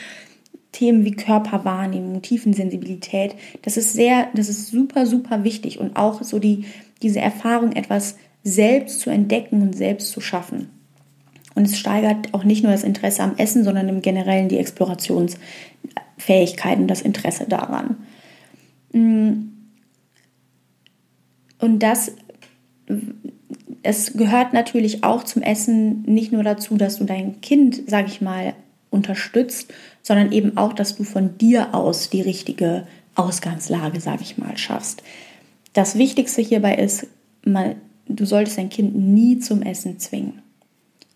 Themen 0.72 1.04
wie 1.04 1.12
Körperwahrnehmung, 1.12 2.20
Tiefensensibilität. 2.20 3.37
Das 3.62 3.76
ist 3.76 3.94
sehr, 3.94 4.28
das 4.34 4.48
ist 4.48 4.68
super, 4.68 5.06
super 5.06 5.44
wichtig 5.44 5.78
und 5.78 5.96
auch 5.96 6.22
so 6.22 6.38
die, 6.38 6.64
diese 7.02 7.20
Erfahrung, 7.20 7.72
etwas 7.72 8.16
selbst 8.42 9.00
zu 9.00 9.10
entdecken 9.10 9.60
und 9.62 9.76
selbst 9.76 10.10
zu 10.10 10.20
schaffen. 10.20 10.70
Und 11.54 11.66
es 11.66 11.78
steigert 11.78 12.34
auch 12.34 12.44
nicht 12.44 12.62
nur 12.62 12.72
das 12.72 12.84
Interesse 12.84 13.22
am 13.22 13.36
Essen, 13.36 13.64
sondern 13.64 13.88
im 13.88 14.00
Generellen 14.00 14.48
die 14.48 14.58
Explorationsfähigkeiten, 14.58 16.86
das 16.86 17.02
Interesse 17.02 17.46
daran. 17.48 17.96
Mm. 18.92 19.48
Und 21.58 21.80
das, 21.80 22.12
es 23.82 24.12
gehört 24.12 24.52
natürlich 24.52 25.02
auch 25.02 25.24
zum 25.24 25.42
Essen 25.42 26.02
nicht 26.02 26.30
nur 26.30 26.44
dazu, 26.44 26.76
dass 26.76 26.98
du 26.98 27.04
dein 27.04 27.40
Kind, 27.40 27.82
sag 27.88 28.06
ich 28.06 28.20
mal, 28.20 28.54
unterstützt, 28.90 29.74
sondern 30.02 30.30
eben 30.30 30.56
auch, 30.56 30.72
dass 30.72 30.96
du 30.96 31.02
von 31.02 31.36
dir 31.38 31.74
aus 31.74 32.08
die 32.08 32.22
richtige 32.22 32.86
Ausgangslage, 33.16 34.00
sag 34.00 34.20
ich 34.20 34.38
mal, 34.38 34.56
schaffst. 34.56 35.02
Das 35.78 35.97
Wichtigste 35.97 36.42
hierbei 36.42 36.75
ist, 36.75 37.06
mal, 37.44 37.76
du 38.08 38.25
solltest 38.25 38.58
dein 38.58 38.68
Kind 38.68 38.97
nie 38.97 39.38
zum 39.38 39.62
Essen 39.62 40.00
zwingen. 40.00 40.42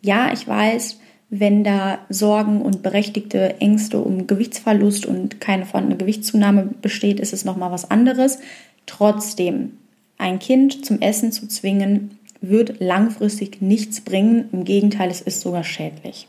Ja, 0.03 0.33
ich 0.33 0.47
weiß, 0.47 1.01
wenn 1.31 1.65
da 1.65 1.99
Sorgen 2.09 2.63
und 2.63 2.81
berechtigte 2.81 3.61
Ängste 3.61 3.99
um 3.99 4.29
Gewichtsverlust 4.29 5.05
und 5.05 5.41
keine 5.41 5.67
vorhandene 5.67 5.99
Gewichtszunahme 5.99 6.71
besteht, 6.81 7.19
ist 7.19 7.33
es 7.33 7.45
nochmal 7.45 7.73
was 7.73 7.91
anderes. 7.91 8.39
Trotzdem, 8.87 9.79
ein 10.17 10.39
Kind 10.39 10.87
zum 10.87 11.01
Essen 11.01 11.33
zu 11.33 11.49
zwingen, 11.49 12.17
wird 12.41 12.79
langfristig 12.79 13.63
nichts 13.63 14.01
bringen. 14.01 14.49
Im 14.53 14.63
Gegenteil, 14.63 15.11
es 15.11 15.23
ist 15.23 15.41
sogar 15.41 15.65
schädlich. 15.65 16.29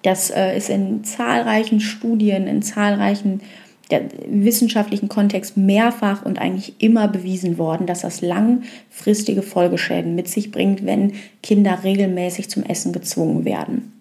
Das 0.00 0.30
äh, 0.30 0.56
ist 0.56 0.70
in 0.70 1.04
zahlreichen 1.04 1.80
Studien, 1.80 2.46
in 2.46 2.62
zahlreichen 2.62 3.42
der 3.90 4.02
wissenschaftlichen 4.28 5.08
Kontext 5.08 5.56
mehrfach 5.56 6.24
und 6.24 6.40
eigentlich 6.40 6.74
immer 6.78 7.06
bewiesen 7.08 7.56
worden, 7.56 7.86
dass 7.86 8.00
das 8.00 8.20
langfristige 8.20 9.42
Folgeschäden 9.42 10.14
mit 10.14 10.28
sich 10.28 10.50
bringt, 10.50 10.84
wenn 10.84 11.12
Kinder 11.42 11.84
regelmäßig 11.84 12.50
zum 12.50 12.64
Essen 12.64 12.92
gezwungen 12.92 13.44
werden. 13.44 13.92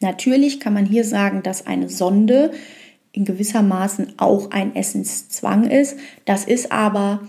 Natürlich 0.00 0.60
kann 0.60 0.72
man 0.72 0.86
hier 0.86 1.04
sagen, 1.04 1.42
dass 1.42 1.66
eine 1.66 1.90
Sonde 1.90 2.52
in 3.12 3.24
gewissermaßen 3.24 4.14
auch 4.16 4.50
ein 4.50 4.74
Essenszwang 4.74 5.64
ist. 5.64 5.96
Das 6.24 6.44
ist 6.44 6.72
aber 6.72 7.20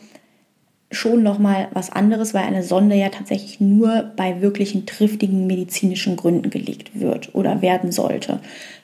schon 0.92 1.24
noch 1.24 1.40
mal 1.40 1.70
was 1.74 1.90
anderes, 1.90 2.34
weil 2.34 2.44
eine 2.44 2.64
Sonde 2.64 2.96
ja 2.96 3.10
tatsächlich 3.10 3.60
nur 3.60 4.12
bei 4.16 4.42
wirklichen 4.42 4.86
triftigen 4.86 5.48
medizinischen 5.48 6.18
Gründen 6.18 6.50
gelegt 6.50 7.00
wird 7.00 7.34
oder 7.34 7.62
werden 7.62 7.92
sollte. 7.92 8.40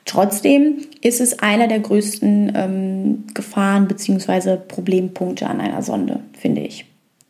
Trotzdem 0.08 0.78
ist 1.02 1.20
es 1.22 1.40
einer 1.40 1.68
der 1.68 1.82
größten 1.82 2.54
ähm, 2.56 3.24
Gefahren 3.34 3.88
bzw. 3.88 4.56
Problempunkte 4.56 5.48
an 5.48 5.60
einer 5.60 5.84
Sonde, 5.84 6.22
finde 6.34 6.62
ich. 6.62 6.86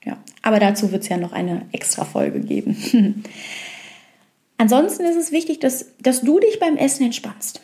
Ja, 0.06 0.18
aber 0.44 0.60
dazu 0.60 0.92
wird 0.92 1.04
es 1.04 1.10
ja 1.10 1.18
noch 1.18 1.34
eine 1.34 1.64
extra 1.72 2.06
Folge 2.06 2.40
geben. 2.40 2.78
Ansonsten 4.58 5.04
ist 5.06 5.18
es 5.18 5.32
wichtig, 5.32 5.60
dass, 5.60 5.94
dass 6.02 6.22
du 6.22 6.40
dich 6.40 6.60
beim 6.60 6.78
Essen 6.78 7.06
entspannst. 7.06 7.62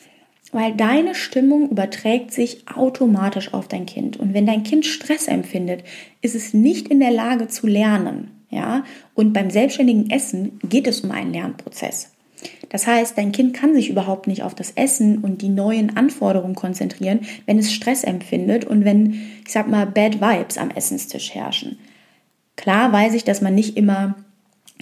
weil 0.51 0.73
deine 0.73 1.15
Stimmung 1.15 1.69
überträgt 1.69 2.31
sich 2.31 2.67
automatisch 2.67 3.53
auf 3.53 3.67
dein 3.67 3.85
Kind. 3.85 4.17
Und 4.17 4.33
wenn 4.33 4.45
dein 4.45 4.63
Kind 4.63 4.85
Stress 4.85 5.27
empfindet, 5.27 5.83
ist 6.21 6.35
es 6.35 6.53
nicht 6.53 6.87
in 6.89 6.99
der 6.99 7.11
Lage 7.11 7.47
zu 7.47 7.67
lernen. 7.67 8.31
Ja? 8.49 8.83
Und 9.13 9.33
beim 9.33 9.49
selbstständigen 9.49 10.09
Essen 10.09 10.59
geht 10.63 10.87
es 10.87 11.01
um 11.01 11.11
einen 11.11 11.33
Lernprozess. 11.33 12.12
Das 12.69 12.87
heißt, 12.87 13.17
dein 13.17 13.31
Kind 13.31 13.53
kann 13.53 13.73
sich 13.73 13.89
überhaupt 13.89 14.27
nicht 14.27 14.43
auf 14.43 14.55
das 14.55 14.71
Essen 14.71 15.19
und 15.19 15.41
die 15.41 15.49
neuen 15.49 15.95
Anforderungen 15.95 16.55
konzentrieren, 16.55 17.21
wenn 17.45 17.59
es 17.59 17.73
Stress 17.73 18.03
empfindet 18.03 18.65
und 18.65 18.85
wenn, 18.85 19.13
ich 19.45 19.51
sag 19.51 19.67
mal, 19.67 19.85
Bad 19.85 20.21
Vibes 20.21 20.57
am 20.57 20.71
Essenstisch 20.71 21.33
herrschen. 21.33 21.77
Klar 22.55 22.91
weiß 22.91 23.13
ich, 23.13 23.23
dass 23.23 23.41
man 23.41 23.55
nicht 23.55 23.77
immer 23.77 24.15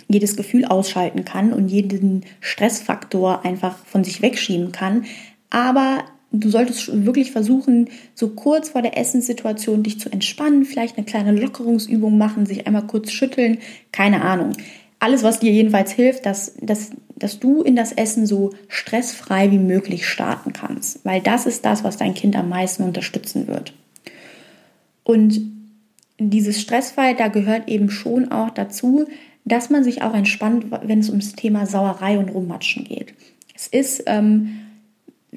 jedes 0.08 0.36
Gefühl 0.36 0.66
ausschalten 0.66 1.26
kann 1.26 1.54
und 1.54 1.70
jeden 1.70 2.24
Stressfaktor 2.40 3.46
einfach 3.46 3.78
von 3.86 4.04
sich 4.04 4.22
wegschieben 4.22 4.72
kann, 4.72 5.06
aber 5.50 6.06
du 6.32 6.50
solltest 6.50 7.06
wirklich 7.06 7.32
versuchen, 7.32 7.90
so 8.16 8.30
kurz 8.30 8.70
vor 8.70 8.82
der 8.82 8.98
Essenssituation 8.98 9.84
dich 9.84 10.00
zu 10.00 10.10
entspannen, 10.10 10.66
vielleicht 10.66 10.98
eine 10.98 11.06
kleine 11.06 11.34
Lockerungsübung 11.34 12.18
machen, 12.18 12.46
sich 12.46 12.68
einmal 12.68 12.88
kurz 12.88 13.12
schütteln, 13.12 13.60
keine 13.92 14.22
Ahnung. 14.22 14.54
Alles, 15.00 15.24
was 15.24 15.40
dir 15.40 15.52
jedenfalls 15.52 15.92
hilft, 15.92 16.26
dass, 16.26 16.54
dass, 16.62 16.92
dass 17.24 17.40
du 17.40 17.62
in 17.62 17.76
das 17.76 17.92
Essen 17.92 18.26
so 18.26 18.52
stressfrei 18.68 19.52
wie 19.52 19.60
möglich 19.60 20.08
starten 20.08 20.54
kannst, 20.54 21.06
weil 21.06 21.22
das 21.22 21.46
ist 21.46 21.66
das, 21.66 21.84
was 21.84 21.98
dein 21.98 22.14
Kind 22.14 22.36
am 22.36 22.50
meisten 22.50 22.84
unterstützen 22.84 23.48
wird. 23.48 23.74
Und 25.04 25.40
dieses 26.18 26.62
Stressfrei, 26.62 27.14
da 27.14 27.28
gehört 27.28 27.68
eben 27.68 27.90
schon 27.90 28.32
auch 28.32 28.50
dazu, 28.50 29.06
dass 29.46 29.70
man 29.70 29.84
sich 29.84 30.02
auch 30.02 30.14
entspannt, 30.14 30.66
wenn 30.84 31.00
es 31.00 31.10
ums 31.10 31.34
Thema 31.34 31.66
Sauerei 31.66 32.18
und 32.18 32.30
Rummatschen 32.30 32.84
geht. 32.84 33.14
Es 33.56 33.68
ist 33.68 34.04
ähm, 34.06 34.60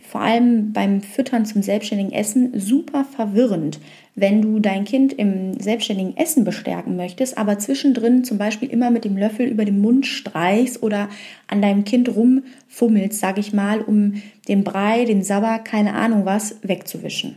vor 0.00 0.21
allem 0.21 0.73
beim 0.73 1.00
Füttern 1.00 1.47
zum 1.47 1.62
selbstständigen 1.62 2.12
Essen 2.12 2.59
super 2.59 3.05
verwirrend, 3.05 3.81
wenn 4.16 4.42
du 4.42 4.61
dein 4.61 4.85
Kind 4.85 5.12
im 5.12 5.59
selbstständigen 5.59 6.16
Essen 6.16 6.44
bestärken 6.44 6.97
möchtest, 6.97 7.37
aber 7.37 7.59
zwischendrin 7.59 8.25
zum 8.25 8.38
Beispiel 8.38 8.71
immer 8.71 8.90
mit 8.90 9.04
dem 9.04 9.16
Löffel 9.16 9.47
über 9.47 9.64
den 9.64 9.80
Mund 9.80 10.06
streichst 10.06 10.83
oder 10.83 11.09
an 11.49 11.61
deinem 11.61 11.85
Kind 11.85 12.09
rumfummelst, 12.09 13.18
sag 13.18 13.38
ich 13.38 13.52
mal, 13.52 13.80
um 13.80 14.23
den 14.47 14.62
Brei, 14.62 15.04
den 15.04 15.25
Sauer, 15.25 15.59
keine 15.59 15.94
Ahnung 15.94 16.25
was, 16.25 16.56
wegzuwischen. 16.62 17.37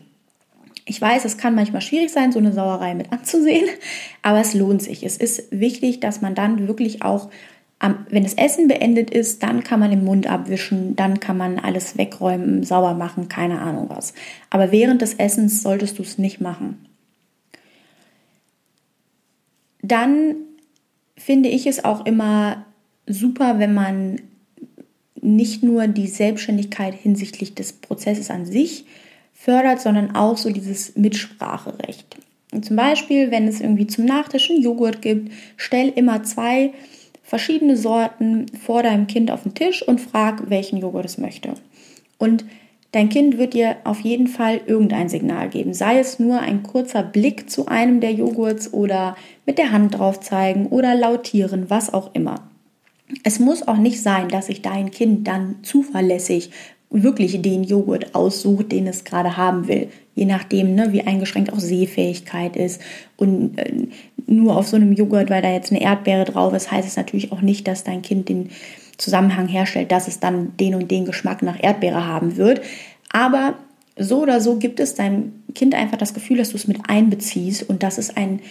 Ich 0.85 1.01
weiß, 1.01 1.25
es 1.25 1.37
kann 1.37 1.55
manchmal 1.55 1.81
schwierig 1.81 2.11
sein, 2.11 2.31
so 2.31 2.39
eine 2.39 2.53
Sauerei 2.53 2.93
mit 2.93 3.11
anzusehen, 3.11 3.67
aber 4.21 4.39
es 4.39 4.53
lohnt 4.53 4.81
sich. 4.83 5.03
Es 5.03 5.17
ist 5.17 5.51
wichtig, 5.51 5.99
dass 5.99 6.21
man 6.21 6.35
dann 6.35 6.67
wirklich 6.67 7.01
auch 7.01 7.29
wenn 7.79 8.23
das 8.23 8.33
Essen 8.33 8.67
beendet 8.67 9.11
ist, 9.11 9.43
dann 9.43 9.63
kann 9.63 9.79
man 9.79 9.91
den 9.91 10.03
Mund 10.03 10.27
abwischen, 10.27 10.95
dann 10.95 11.19
kann 11.19 11.37
man 11.37 11.59
alles 11.59 11.97
wegräumen, 11.97 12.63
sauber 12.63 12.95
machen, 12.95 13.29
keine 13.29 13.61
Ahnung 13.61 13.87
was. 13.89 14.13
Aber 14.49 14.71
während 14.71 15.01
des 15.01 15.13
Essens 15.13 15.61
solltest 15.61 15.99
du 15.99 16.01
es 16.01 16.17
nicht 16.17 16.41
machen. 16.41 16.85
Dann 19.83 20.35
finde 21.15 21.49
ich 21.49 21.67
es 21.67 21.85
auch 21.85 22.05
immer 22.05 22.65
super, 23.05 23.59
wenn 23.59 23.73
man 23.73 24.21
nicht 25.21 25.63
nur 25.63 25.87
die 25.87 26.07
Selbstständigkeit 26.07 26.93
hinsichtlich 26.93 27.53
des 27.53 27.73
Prozesses 27.73 28.31
an 28.31 28.45
sich 28.45 28.85
fördert, 29.33 29.81
sondern 29.81 30.15
auch 30.15 30.37
so 30.37 30.49
dieses 30.49 30.95
Mitspracherecht. 30.95 32.17
Und 32.51 32.65
zum 32.65 32.75
Beispiel, 32.75 33.29
wenn 33.29 33.47
es 33.47 33.61
irgendwie 33.61 33.87
zum 33.87 34.05
Nachtisch 34.05 34.49
einen 34.49 34.61
Joghurt 34.61 35.01
gibt, 35.01 35.31
stell 35.57 35.89
immer 35.89 36.23
zwei 36.23 36.73
verschiedene 37.27 37.75
Sorten 37.75 38.45
vor 38.57 38.83
deinem 38.83 39.05
Kind 39.05 39.31
auf 39.31 39.43
den 39.43 39.53
Tisch 39.53 39.85
und 39.85 39.99
frag, 39.99 40.49
welchen 40.49 40.77
Joghurt 40.77 41.05
es 41.05 41.17
möchte. 41.17 41.55
Und 42.17 42.45
dein 42.93 43.09
Kind 43.09 43.37
wird 43.37 43.53
dir 43.53 43.75
auf 43.83 43.99
jeden 43.99 44.27
Fall 44.27 44.61
irgendein 44.65 45.09
Signal 45.09 45.49
geben, 45.49 45.73
sei 45.73 45.99
es 45.99 46.19
nur 46.19 46.39
ein 46.39 46.63
kurzer 46.63 47.03
Blick 47.03 47.49
zu 47.49 47.67
einem 47.67 47.99
der 47.99 48.13
Joghurts 48.13 48.73
oder 48.73 49.17
mit 49.45 49.57
der 49.57 49.73
Hand 49.73 49.97
drauf 49.99 50.21
zeigen 50.21 50.67
oder 50.67 50.95
lautieren, 50.95 51.69
was 51.69 51.93
auch 51.93 52.15
immer. 52.15 52.49
Es 53.23 53.39
muss 53.39 53.67
auch 53.67 53.77
nicht 53.77 54.01
sein, 54.01 54.29
dass 54.29 54.47
sich 54.47 54.61
dein 54.61 54.89
Kind 54.91 55.27
dann 55.27 55.57
zuverlässig 55.63 56.51
wirklich 56.89 57.41
den 57.41 57.65
Joghurt 57.65 58.15
aussucht, 58.15 58.71
den 58.71 58.87
es 58.87 59.03
gerade 59.03 59.35
haben 59.35 59.67
will. 59.67 59.89
Je 60.15 60.25
nachdem, 60.25 60.75
ne, 60.75 60.93
wie 60.93 61.01
eingeschränkt 61.01 61.51
auch 61.51 61.59
Sehfähigkeit 61.59 62.55
ist. 62.55 62.81
Und 63.17 63.57
äh, 63.57 63.87
nur 64.27 64.55
auf 64.57 64.67
so 64.67 64.75
einem 64.75 64.93
Joghurt, 64.93 65.29
weil 65.29 65.41
da 65.41 65.51
jetzt 65.51 65.71
eine 65.71 65.81
Erdbeere 65.81 66.25
drauf 66.25 66.53
ist, 66.53 66.71
heißt 66.71 66.87
es 66.87 66.97
natürlich 66.97 67.31
auch 67.31 67.41
nicht, 67.41 67.67
dass 67.67 67.83
dein 67.83 68.01
Kind 68.01 68.29
den 68.29 68.49
Zusammenhang 68.97 69.47
herstellt, 69.47 69.91
dass 69.91 70.07
es 70.07 70.19
dann 70.19 70.55
den 70.57 70.75
und 70.75 70.91
den 70.91 71.05
Geschmack 71.05 71.41
nach 71.41 71.61
Erdbeere 71.61 72.05
haben 72.05 72.35
wird. 72.35 72.61
Aber 73.11 73.55
so 73.97 74.21
oder 74.21 74.41
so 74.41 74.57
gibt 74.57 74.79
es 74.79 74.95
deinem 74.95 75.43
Kind 75.55 75.73
einfach 75.75 75.97
das 75.97 76.13
Gefühl, 76.13 76.37
dass 76.37 76.49
du 76.49 76.57
es 76.57 76.67
mit 76.67 76.89
einbeziehst 76.89 77.67
und 77.69 77.83
das 77.83 77.97
ist 77.97 78.17
ein, 78.17 78.41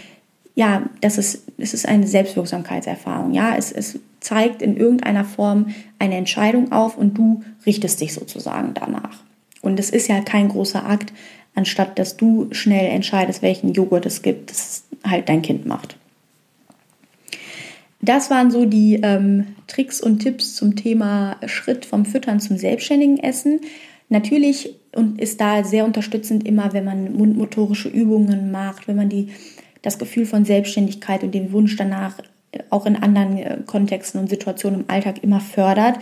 ja, 0.55 0.85
das 1.01 1.19
ist, 1.19 1.43
es 1.59 1.75
ist 1.75 1.87
eine 1.87 2.07
Selbstwirksamkeitserfahrung. 2.07 3.33
Ja, 3.33 3.55
es, 3.57 3.71
es 3.71 3.99
zeigt 4.21 4.63
in 4.63 4.77
irgendeiner 4.77 5.25
Form 5.25 5.75
eine 5.99 6.17
Entscheidung 6.17 6.73
auf 6.73 6.97
und 6.97 7.17
du 7.19 7.43
richtest 7.65 8.01
dich 8.01 8.15
sozusagen 8.15 8.73
danach. 8.75 9.23
Und 9.63 9.79
es 9.79 9.91
ist 9.91 10.09
ja 10.09 10.21
kein 10.21 10.49
großer 10.49 10.87
Akt, 10.89 11.13
anstatt 11.55 11.99
dass 11.99 12.17
du 12.17 12.49
schnell 12.53 12.87
entscheidest, 12.87 13.43
welchen 13.43 13.73
Joghurt 13.73 14.07
es 14.07 14.23
gibt. 14.23 14.51
Das 14.51 14.85
halt 15.09 15.29
dein 15.29 15.43
Kind 15.43 15.67
macht. 15.67 15.97
Das 18.01 18.31
waren 18.31 18.51
so 18.51 18.67
die 18.67 19.01
ähm, 19.03 19.47
Tricks 19.67 20.01
und 20.01 20.21
Tipps 20.21 20.55
zum 20.55 20.77
Thema 20.77 21.37
Schritt 21.47 21.85
vom 21.85 22.05
Füttern 22.05 22.41
zum 22.41 22.57
selbstständigen 22.57 23.19
Essen. 23.19 23.61
Natürlich 24.09 24.75
und 24.95 25.21
ist 25.21 25.41
da 25.41 25.65
sehr 25.65 25.85
unterstützend 25.85 26.47
immer, 26.47 26.73
wenn 26.73 26.85
man 26.85 27.13
mundmotorische 27.13 27.89
Übungen 27.89 28.51
macht, 28.51 28.89
wenn 28.89 28.97
man 28.97 29.09
die, 29.09 29.29
das 29.83 29.99
Gefühl 29.99 30.25
von 30.25 30.45
Selbstständigkeit 30.45 31.23
und 31.23 31.35
den 31.35 31.53
Wunsch 31.53 31.77
danach 31.77 32.19
äh, 32.53 32.61
auch 32.71 32.87
in 32.87 32.97
anderen 32.97 33.39
äh, 33.39 33.59
Kontexten 33.67 34.21
und 34.21 34.31
Situationen 34.31 34.81
im 34.81 34.91
Alltag 34.91 35.23
immer 35.23 35.41
fördert. 35.41 35.99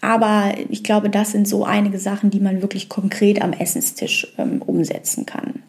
Aber 0.00 0.54
ich 0.68 0.82
glaube, 0.82 1.10
das 1.10 1.32
sind 1.32 1.46
so 1.46 1.64
einige 1.64 1.98
Sachen, 1.98 2.30
die 2.30 2.40
man 2.40 2.62
wirklich 2.62 2.88
konkret 2.88 3.40
am 3.42 3.52
Essenstisch 3.52 4.32
ähm, 4.38 4.62
umsetzen 4.62 5.26
kann. 5.26 5.62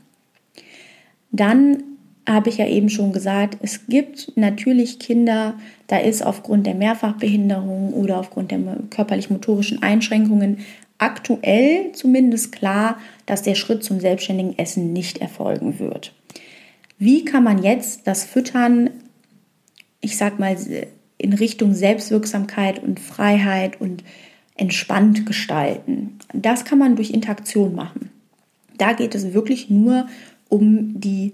Dann 1.32 1.84
habe 2.28 2.50
ich 2.50 2.58
ja 2.58 2.68
eben 2.68 2.90
schon 2.90 3.12
gesagt, 3.12 3.58
es 3.62 3.88
gibt 3.88 4.32
natürlich 4.36 5.00
Kinder, 5.00 5.56
da 5.88 5.98
ist 5.98 6.26
aufgrund 6.26 6.66
der 6.66 6.76
Mehrfachbehinderung 6.76 7.94
oder 7.94 8.20
aufgrund 8.20 8.52
der 8.52 8.60
körperlich-motorischen 8.90 9.82
Einschränkungen 9.82 10.60
aktuell 10.98 11.92
zumindest 11.92 12.54
klar, 12.54 12.98
dass 13.26 13.42
der 13.42 13.56
Schritt 13.56 13.84
zum 13.84 14.00
selbstständigen 14.00 14.58
Essen 14.58 14.94
nicht 14.94 15.18
erfolgen 15.18 15.80
wird. 15.80 16.14
Wie 16.98 17.26
kann 17.26 17.44
man 17.44 17.62
jetzt 17.62 18.08
das 18.08 18.24
Füttern, 18.24 18.90
ich 20.00 20.16
sag 20.18 20.40
mal, 20.40 20.56
in 21.18 21.34
Richtung 21.34 21.74
Selbstwirksamkeit 21.74 22.82
und 22.82 23.02
Freiheit 23.02 23.82
und 23.82 24.04
entspannt 24.56 25.26
gestalten? 25.26 26.20
Das 26.34 26.64
kann 26.64 26.80
man 26.80 26.96
durch 26.96 27.12
Interaktion 27.12 27.76
machen. 27.76 28.10
Da 28.78 28.94
geht 28.94 29.16
es 29.16 29.34
wirklich 29.34 29.70
nur 29.70 30.08
um 30.48 31.00
die 31.00 31.34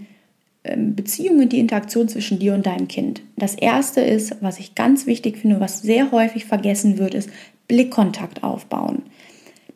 Beziehung 0.64 1.40
und 1.40 1.54
die 1.54 1.60
Interaktion 1.60 2.10
zwischen 2.10 2.40
dir 2.40 2.54
und 2.54 2.66
deinem 2.66 2.88
Kind. 2.88 3.22
Das 3.38 3.56
erste 3.56 4.02
ist, 4.02 4.36
was 4.42 4.60
ich 4.60 4.76
ganz 4.76 5.06
wichtig 5.06 5.38
finde, 5.38 5.60
was 5.60 5.82
sehr 5.82 6.12
häufig 6.12 6.46
vergessen 6.46 6.98
wird, 6.98 7.14
ist 7.14 7.30
Blickkontakt 7.68 8.44
aufbauen. 8.44 9.04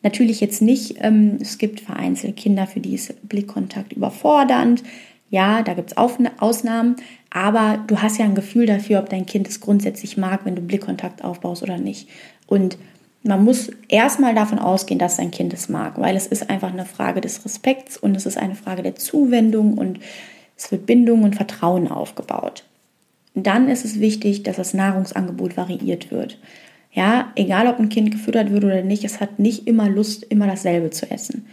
Natürlich 0.02 0.40
jetzt 0.40 0.60
nicht, 0.60 0.96
ähm, 1.00 1.38
es 1.40 1.56
gibt 1.56 1.80
vereinzelt 1.80 2.36
Kinder, 2.36 2.66
für 2.66 2.80
die 2.80 2.94
ist 2.94 3.26
Blickkontakt 3.26 3.94
überfordernd. 3.94 4.82
Ja, 5.30 5.62
da 5.62 5.72
gibt 5.72 5.92
es 5.92 5.96
Ausnahmen, 5.96 6.96
aber 7.30 7.82
du 7.86 8.02
hast 8.02 8.18
ja 8.18 8.26
ein 8.26 8.34
Gefühl 8.34 8.66
dafür, 8.66 8.98
ob 8.98 9.08
dein 9.08 9.24
Kind 9.24 9.48
es 9.48 9.60
grundsätzlich 9.60 10.18
mag, 10.18 10.44
wenn 10.44 10.54
du 10.54 10.60
Blickkontakt 10.60 11.24
aufbaust 11.24 11.62
oder 11.62 11.78
nicht. 11.78 12.08
Und 12.46 12.76
man 13.22 13.42
muss 13.42 13.70
erstmal 13.88 14.34
davon 14.34 14.58
ausgehen, 14.58 14.98
dass 14.98 15.16
dein 15.16 15.30
Kind 15.30 15.54
es 15.54 15.70
mag, 15.70 15.98
weil 15.98 16.14
es 16.14 16.26
ist 16.26 16.50
einfach 16.50 16.70
eine 16.70 16.84
Frage 16.84 17.22
des 17.22 17.42
Respekts 17.42 17.96
und 17.96 18.14
es 18.14 18.26
ist 18.26 18.36
eine 18.36 18.54
Frage 18.54 18.82
der 18.82 18.96
Zuwendung 18.96 19.78
und 19.78 19.98
es 20.56 20.70
wird 20.70 20.86
Bindung 20.86 21.22
und 21.22 21.36
Vertrauen 21.36 21.88
aufgebaut. 21.88 22.64
Dann 23.34 23.68
ist 23.68 23.84
es 23.84 24.00
wichtig, 24.00 24.44
dass 24.44 24.56
das 24.56 24.74
Nahrungsangebot 24.74 25.56
variiert 25.56 26.10
wird. 26.10 26.38
Ja, 26.92 27.32
egal 27.34 27.66
ob 27.66 27.80
ein 27.80 27.88
Kind 27.88 28.12
gefüttert 28.12 28.52
wird 28.52 28.64
oder 28.64 28.82
nicht, 28.82 29.02
es 29.04 29.20
hat 29.20 29.40
nicht 29.40 29.66
immer 29.66 29.88
Lust, 29.88 30.22
immer 30.24 30.46
dasselbe 30.46 30.90
zu 30.90 31.10
essen. 31.10 31.46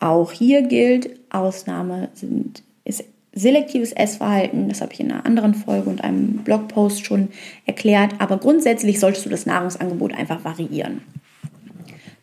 Auch 0.00 0.32
hier 0.32 0.62
gilt, 0.62 1.10
Ausnahme 1.30 2.08
sind, 2.14 2.62
ist 2.84 3.04
selektives 3.34 3.92
Essverhalten, 3.92 4.68
das 4.68 4.80
habe 4.80 4.92
ich 4.92 5.00
in 5.00 5.12
einer 5.12 5.26
anderen 5.26 5.54
Folge 5.54 5.88
und 5.88 6.02
einem 6.02 6.38
Blogpost 6.38 7.04
schon 7.04 7.28
erklärt, 7.66 8.14
aber 8.18 8.38
grundsätzlich 8.38 8.98
solltest 8.98 9.26
du 9.26 9.30
das 9.30 9.46
Nahrungsangebot 9.46 10.14
einfach 10.14 10.44
variieren. 10.44 11.02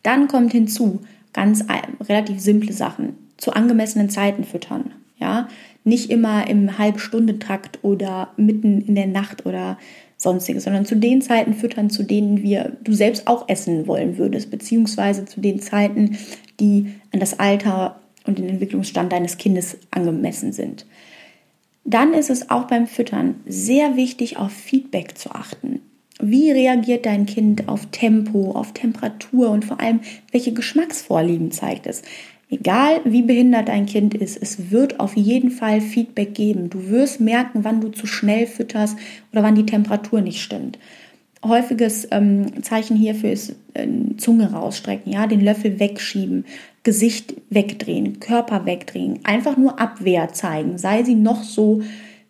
Dann 0.02 0.28
kommt 0.28 0.52
hinzu, 0.52 1.00
ganz 1.32 1.64
relativ 2.02 2.40
simple 2.40 2.72
Sachen, 2.72 3.16
zu 3.36 3.52
angemessenen 3.52 4.10
Zeiten 4.10 4.44
füttern. 4.44 4.92
Ja, 5.20 5.48
nicht 5.84 6.10
immer 6.10 6.48
im 6.48 6.78
Halbstundentakt 6.78 7.78
oder 7.82 8.32
mitten 8.36 8.80
in 8.80 8.94
der 8.94 9.06
Nacht 9.06 9.46
oder 9.46 9.78
sonstiges, 10.16 10.64
sondern 10.64 10.84
zu 10.84 10.96
den 10.96 11.22
Zeiten 11.22 11.54
füttern, 11.54 11.90
zu 11.90 12.02
denen 12.02 12.42
wir 12.42 12.76
du 12.82 12.92
selbst 12.92 13.26
auch 13.26 13.48
essen 13.48 13.86
wollen 13.86 14.18
würdest, 14.18 14.50
beziehungsweise 14.50 15.24
zu 15.24 15.40
den 15.40 15.60
Zeiten, 15.60 16.18
die 16.58 16.92
an 17.12 17.20
das 17.20 17.38
Alter 17.38 18.00
und 18.26 18.38
den 18.38 18.48
Entwicklungsstand 18.48 19.12
deines 19.12 19.38
Kindes 19.38 19.78
angemessen 19.90 20.52
sind. 20.52 20.86
Dann 21.84 22.12
ist 22.12 22.30
es 22.30 22.50
auch 22.50 22.64
beim 22.64 22.86
Füttern 22.86 23.36
sehr 23.46 23.96
wichtig, 23.96 24.36
auf 24.36 24.52
Feedback 24.52 25.16
zu 25.16 25.30
achten. 25.30 25.80
Wie 26.22 26.50
reagiert 26.50 27.06
dein 27.06 27.24
Kind 27.24 27.68
auf 27.68 27.86
Tempo, 27.86 28.52
auf 28.52 28.72
Temperatur 28.74 29.50
und 29.50 29.64
vor 29.64 29.80
allem, 29.80 30.00
welche 30.32 30.52
Geschmacksvorlieben 30.52 31.50
zeigt 31.50 31.86
es? 31.86 32.02
Egal 32.50 33.00
wie 33.04 33.22
behindert 33.22 33.68
dein 33.68 33.86
Kind 33.86 34.14
ist, 34.14 34.36
es 34.40 34.70
wird 34.72 34.98
auf 34.98 35.16
jeden 35.16 35.52
Fall 35.52 35.80
Feedback 35.80 36.34
geben. 36.34 36.68
Du 36.68 36.88
wirst 36.88 37.20
merken, 37.20 37.62
wann 37.62 37.80
du 37.80 37.88
zu 37.88 38.06
schnell 38.06 38.46
fütterst 38.46 38.96
oder 39.32 39.44
wann 39.44 39.54
die 39.54 39.66
Temperatur 39.66 40.20
nicht 40.20 40.42
stimmt. 40.42 40.78
Häufiges 41.44 42.08
ähm, 42.10 42.62
Zeichen 42.62 42.96
hierfür 42.96 43.30
ist 43.32 43.54
äh, 43.74 43.86
Zunge 44.18 44.52
rausstrecken, 44.52 45.12
ja, 45.12 45.26
den 45.26 45.40
Löffel 45.40 45.78
wegschieben, 45.78 46.44
Gesicht 46.82 47.34
wegdrehen, 47.50 48.20
Körper 48.20 48.66
wegdrehen, 48.66 49.20
einfach 49.22 49.56
nur 49.56 49.80
Abwehr 49.80 50.32
zeigen, 50.32 50.76
sei 50.76 51.04
sie 51.04 51.14
noch 51.14 51.44
so 51.44 51.82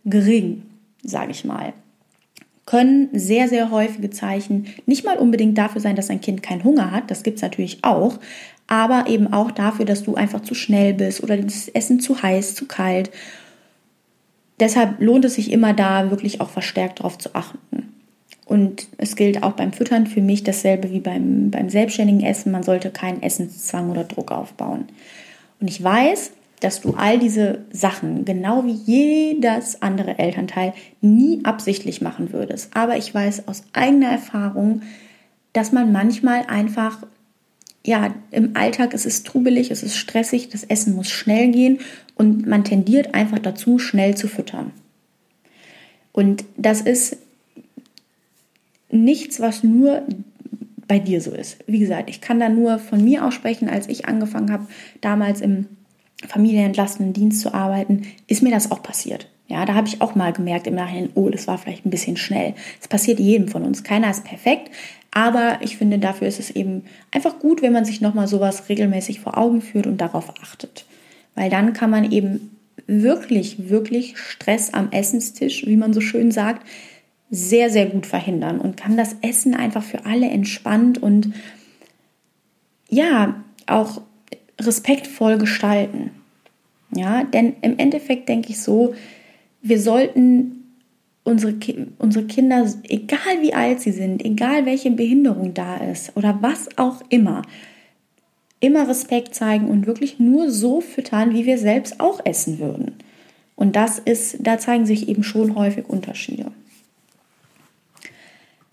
gering, 0.04 0.62
sage 1.02 1.32
ich 1.32 1.44
mal 1.44 1.72
können 2.66 3.08
sehr, 3.12 3.48
sehr 3.48 3.70
häufige 3.70 4.10
Zeichen 4.10 4.66
nicht 4.86 5.04
mal 5.04 5.18
unbedingt 5.18 5.58
dafür 5.58 5.80
sein, 5.80 5.96
dass 5.96 6.10
ein 6.10 6.20
Kind 6.20 6.42
keinen 6.42 6.64
Hunger 6.64 6.90
hat, 6.90 7.10
das 7.10 7.22
gibt 7.22 7.36
es 7.36 7.42
natürlich 7.42 7.82
auch, 7.82 8.18
aber 8.66 9.06
eben 9.08 9.32
auch 9.32 9.50
dafür, 9.50 9.84
dass 9.84 10.04
du 10.04 10.14
einfach 10.14 10.40
zu 10.40 10.54
schnell 10.54 10.94
bist 10.94 11.22
oder 11.22 11.36
das 11.36 11.68
Essen 11.68 11.98
zu 12.00 12.22
heiß, 12.22 12.54
zu 12.54 12.66
kalt. 12.66 13.10
Deshalb 14.60 15.00
lohnt 15.00 15.24
es 15.24 15.34
sich 15.34 15.50
immer 15.50 15.74
da 15.74 16.10
wirklich 16.10 16.40
auch 16.40 16.50
verstärkt 16.50 17.00
darauf 17.00 17.18
zu 17.18 17.34
achten. 17.34 17.94
Und 18.44 18.88
es 18.98 19.16
gilt 19.16 19.42
auch 19.42 19.52
beim 19.52 19.72
Füttern 19.72 20.06
für 20.06 20.20
mich 20.20 20.44
dasselbe 20.44 20.90
wie 20.90 21.00
beim, 21.00 21.50
beim 21.50 21.70
selbstständigen 21.70 22.24
Essen. 22.24 22.52
Man 22.52 22.62
sollte 22.62 22.90
keinen 22.90 23.22
Essenszwang 23.22 23.90
oder 23.90 24.04
Druck 24.04 24.32
aufbauen. 24.32 24.86
Und 25.60 25.68
ich 25.68 25.82
weiß, 25.82 26.32
dass 26.60 26.82
du 26.82 26.94
all 26.94 27.18
diese 27.18 27.64
Sachen, 27.72 28.24
genau 28.24 28.64
wie 28.64 28.72
jedes 28.72 29.80
andere 29.82 30.18
Elternteil, 30.18 30.74
nie 31.00 31.40
absichtlich 31.44 32.00
machen 32.00 32.32
würdest. 32.32 32.70
Aber 32.74 32.96
ich 32.96 33.14
weiß 33.14 33.48
aus 33.48 33.62
eigener 33.72 34.10
Erfahrung, 34.10 34.82
dass 35.52 35.72
man 35.72 35.90
manchmal 35.90 36.44
einfach, 36.46 36.98
ja, 37.84 38.14
im 38.30 38.56
Alltag 38.56 38.94
es 38.94 39.06
ist 39.06 39.26
trubelig, 39.26 39.70
es 39.70 39.82
ist 39.82 39.96
stressig, 39.96 40.50
das 40.50 40.64
Essen 40.64 40.94
muss 40.94 41.08
schnell 41.08 41.50
gehen 41.50 41.80
und 42.14 42.46
man 42.46 42.62
tendiert 42.62 43.14
einfach 43.14 43.38
dazu, 43.38 43.78
schnell 43.78 44.14
zu 44.14 44.28
füttern. 44.28 44.72
Und 46.12 46.44
das 46.56 46.82
ist 46.82 47.16
nichts, 48.90 49.40
was 49.40 49.64
nur 49.64 50.02
bei 50.86 50.98
dir 50.98 51.20
so 51.20 51.30
ist. 51.30 51.58
Wie 51.66 51.78
gesagt, 51.78 52.10
ich 52.10 52.20
kann 52.20 52.40
da 52.40 52.48
nur 52.48 52.78
von 52.78 53.02
mir 53.02 53.24
aussprechen, 53.24 53.68
als 53.68 53.88
ich 53.88 54.06
angefangen 54.06 54.52
habe, 54.52 54.66
damals 55.00 55.40
im 55.40 55.66
familienentlastenden 56.28 57.12
Dienst 57.12 57.40
zu 57.40 57.54
arbeiten, 57.54 58.02
ist 58.26 58.42
mir 58.42 58.50
das 58.50 58.70
auch 58.70 58.82
passiert. 58.82 59.28
Ja, 59.48 59.64
da 59.64 59.74
habe 59.74 59.88
ich 59.88 60.00
auch 60.00 60.14
mal 60.14 60.32
gemerkt 60.32 60.68
im 60.68 60.76
Nachhinein, 60.76 61.10
oh, 61.14 61.28
das 61.28 61.48
war 61.48 61.58
vielleicht 61.58 61.84
ein 61.84 61.90
bisschen 61.90 62.16
schnell. 62.16 62.54
Es 62.80 62.86
passiert 62.86 63.18
jedem 63.18 63.48
von 63.48 63.64
uns. 63.64 63.82
Keiner 63.82 64.10
ist 64.10 64.24
perfekt, 64.24 64.70
aber 65.10 65.58
ich 65.60 65.76
finde, 65.76 65.98
dafür 65.98 66.28
ist 66.28 66.38
es 66.38 66.50
eben 66.50 66.84
einfach 67.10 67.40
gut, 67.40 67.60
wenn 67.60 67.72
man 67.72 67.84
sich 67.84 68.00
nochmal 68.00 68.28
sowas 68.28 68.68
regelmäßig 68.68 69.18
vor 69.20 69.36
Augen 69.36 69.60
führt 69.60 69.88
und 69.88 70.00
darauf 70.00 70.32
achtet. 70.40 70.84
Weil 71.34 71.50
dann 71.50 71.72
kann 71.72 71.90
man 71.90 72.12
eben 72.12 72.56
wirklich, 72.86 73.68
wirklich 73.70 74.18
Stress 74.18 74.72
am 74.72 74.92
Essenstisch, 74.92 75.66
wie 75.66 75.76
man 75.76 75.92
so 75.92 76.00
schön 76.00 76.30
sagt, 76.30 76.66
sehr, 77.30 77.70
sehr 77.70 77.86
gut 77.86 78.06
verhindern 78.06 78.60
und 78.60 78.76
kann 78.76 78.96
das 78.96 79.16
Essen 79.22 79.54
einfach 79.54 79.82
für 79.82 80.04
alle 80.04 80.28
entspannt 80.28 81.00
und 81.02 81.32
ja, 82.88 83.42
auch 83.66 84.02
respektvoll 84.60 85.38
gestalten. 85.38 86.10
Ja, 86.94 87.24
denn 87.24 87.54
im 87.62 87.78
Endeffekt 87.78 88.28
denke 88.28 88.50
ich 88.50 88.60
so, 88.60 88.94
wir 89.62 89.80
sollten 89.80 90.60
unsere, 91.24 91.54
unsere 91.98 92.26
Kinder, 92.26 92.66
egal 92.88 93.42
wie 93.42 93.54
alt 93.54 93.80
sie 93.80 93.92
sind, 93.92 94.24
egal 94.24 94.66
welche 94.66 94.90
Behinderung 94.90 95.54
da 95.54 95.76
ist 95.76 96.16
oder 96.16 96.38
was 96.40 96.68
auch 96.76 97.02
immer, 97.08 97.42
immer 98.58 98.88
Respekt 98.88 99.34
zeigen 99.34 99.68
und 99.68 99.86
wirklich 99.86 100.18
nur 100.18 100.50
so 100.50 100.80
füttern, 100.80 101.32
wie 101.32 101.46
wir 101.46 101.58
selbst 101.58 102.00
auch 102.00 102.20
essen 102.24 102.58
würden. 102.58 102.94
Und 103.56 103.76
das 103.76 103.98
ist, 103.98 104.38
da 104.40 104.58
zeigen 104.58 104.86
sich 104.86 105.08
eben 105.08 105.22
schon 105.22 105.54
häufig 105.54 105.88
Unterschiede. 105.88 106.50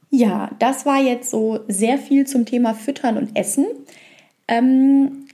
Ja, 0.10 0.52
das 0.60 0.86
war 0.86 1.02
jetzt 1.02 1.30
so 1.30 1.60
sehr 1.68 1.98
viel 1.98 2.26
zum 2.26 2.46
Thema 2.46 2.74
Füttern 2.74 3.18
und 3.18 3.36
Essen. 3.36 3.66
Ähm, 4.48 5.27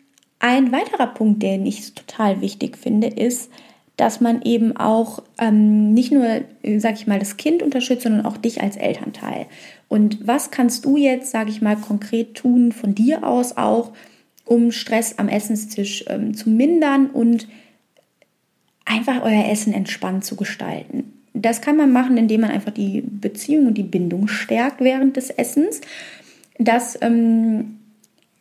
ein 0.43 0.73
weiterer 0.73 1.07
Punkt, 1.07 1.41
den 1.41 1.65
ich 1.65 1.93
total 1.93 2.41
wichtig 2.41 2.77
finde, 2.77 3.07
ist, 3.07 3.49
dass 3.95 4.19
man 4.19 4.41
eben 4.41 4.75
auch 4.75 5.23
ähm, 5.39 5.93
nicht 5.93 6.11
nur, 6.11 6.41
sag 6.79 6.95
ich 6.95 7.07
mal, 7.07 7.17
das 7.17 7.37
Kind 7.37 7.63
unterstützt, 7.63 8.03
sondern 8.03 8.25
auch 8.25 8.35
dich 8.35 8.61
als 8.61 8.75
Elternteil. 8.75 9.45
Und 9.87 10.27
was 10.27 10.51
kannst 10.51 10.83
du 10.83 10.97
jetzt, 10.97 11.31
sag 11.31 11.47
ich 11.47 11.61
mal, 11.61 11.77
konkret 11.77 12.35
tun 12.35 12.73
von 12.73 12.93
dir 12.93 13.25
aus 13.25 13.55
auch, 13.55 13.93
um 14.43 14.73
Stress 14.73 15.17
am 15.17 15.29
Essenstisch 15.29 16.03
ähm, 16.09 16.33
zu 16.33 16.49
mindern 16.49 17.05
und 17.07 17.47
einfach 18.83 19.23
euer 19.23 19.49
Essen 19.49 19.73
entspannt 19.73 20.25
zu 20.25 20.35
gestalten? 20.35 21.13
Das 21.33 21.61
kann 21.61 21.77
man 21.77 21.93
machen, 21.93 22.17
indem 22.17 22.41
man 22.41 22.51
einfach 22.51 22.73
die 22.73 23.01
Beziehung 23.01 23.67
und 23.67 23.75
die 23.75 23.83
Bindung 23.83 24.27
stärkt 24.27 24.81
während 24.81 25.15
des 25.15 25.29
Essens. 25.29 25.79
Das 26.59 26.97
ähm, 27.01 27.79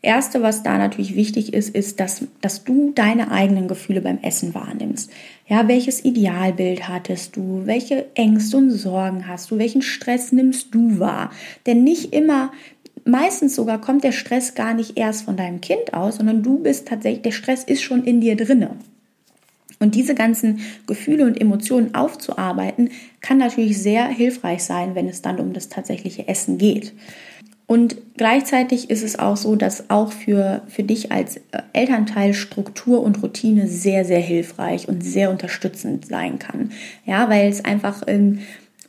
Erste, 0.05 0.43
was 0.43 0.65
da 0.65 0.79
natürlich 0.79 1.15
wichtig 1.15 1.55
ist, 1.55 1.73
ist, 1.75 2.01
dass, 2.01 2.27
dass 2.41 2.65
du 2.65 2.91
deine 2.93 3.31
eigenen 3.31 3.69
Gefühle 3.69 4.01
beim 4.01 4.19
Essen 4.19 4.53
wahrnimmst. 4.53 5.13
Ja, 5.47 5.69
welches 5.69 6.05
Idealbild 6.05 6.89
hattest 6.89 7.37
du? 7.37 7.63
Welche 7.67 8.07
Ängste 8.17 8.57
und 8.57 8.71
Sorgen 8.71 9.29
hast 9.29 9.53
du? 9.53 9.59
Welchen 9.59 9.83
Stress 9.83 10.33
nimmst 10.33 10.75
du 10.75 10.99
wahr? 10.99 11.31
Denn 11.67 11.85
nicht 11.85 12.13
immer, 12.13 12.51
meistens 13.05 13.55
sogar 13.55 13.81
kommt 13.81 14.03
der 14.03 14.11
Stress 14.11 14.57
gar 14.57 14.75
nicht 14.75 14.99
erst 14.99 15.25
von 15.25 15.37
deinem 15.37 15.61
Kind 15.61 15.95
aus, 15.95 16.17
sondern 16.17 16.43
du 16.43 16.59
bist 16.59 16.89
tatsächlich, 16.89 17.23
der 17.23 17.31
Stress 17.31 17.63
ist 17.63 17.83
schon 17.83 18.03
in 18.03 18.21
dir 18.21 18.37
drinne. 18.37 18.73
Und 19.79 19.95
diese 19.95 20.17
ganzen 20.17 20.61
Gefühle 20.89 21.27
und 21.27 21.41
Emotionen 21.41 21.95
aufzuarbeiten, 21.95 22.91
kann 23.21 23.39
natürlich 23.39 23.79
sehr 23.81 24.09
hilfreich 24.09 24.65
sein, 24.65 24.97
wenn 24.97 25.09
es 25.09 25.23
dann 25.23 25.39
um 25.39 25.53
das 25.53 25.69
tatsächliche 25.69 26.27
Essen 26.27 26.59
geht. 26.59 26.93
Und 27.73 27.97
gleichzeitig 28.19 28.91
ist 28.91 29.03
es 29.03 29.19
auch 29.19 29.39
so, 29.39 29.57
dass 29.57 29.89
auch 29.89 30.13
für, 30.13 30.61
für 30.69 30.83
dich 30.83 31.11
als 31.11 31.39
äh, 31.39 31.63
Elternteil 31.73 32.35
Struktur 32.35 33.03
und 33.03 33.23
Routine 33.23 33.67
sehr, 33.67 34.05
sehr 34.05 34.21
hilfreich 34.21 34.89
und 34.89 35.03
sehr 35.03 35.31
unterstützend 35.31 36.05
sein 36.05 36.39
kann. 36.39 36.73
Ja, 37.07 37.31
weil 37.31 37.49
es 37.49 37.65
einfach 37.65 38.03
ähm, 38.09 38.41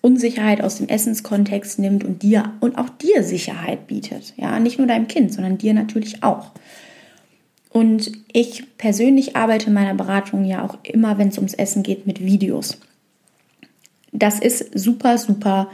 Unsicherheit 0.01 0.61
aus 0.61 0.79
dem 0.79 0.89
Essenskontext 0.89 1.79
nimmt 1.79 2.03
und 2.03 2.23
dir 2.23 2.51
und 2.59 2.77
auch 2.77 2.89
dir 2.89 3.23
Sicherheit 3.23 3.87
bietet. 3.87 4.33
Ja, 4.35 4.59
nicht 4.59 4.79
nur 4.79 4.87
deinem 4.87 5.07
Kind, 5.07 5.31
sondern 5.31 5.57
dir 5.57 5.73
natürlich 5.73 6.21
auch. 6.21 6.51
Und 7.69 8.11
ich 8.33 8.65
persönlich 8.77 9.37
arbeite 9.37 9.67
in 9.67 9.75
meiner 9.75 9.93
Beratung 9.93 10.43
ja 10.43 10.61
auch 10.61 10.77
immer, 10.83 11.17
wenn 11.17 11.29
es 11.29 11.37
ums 11.37 11.53
Essen 11.53 11.83
geht, 11.83 12.05
mit 12.05 12.19
Videos. 12.19 12.79
Das 14.11 14.39
ist 14.39 14.77
super, 14.77 15.17
super 15.17 15.69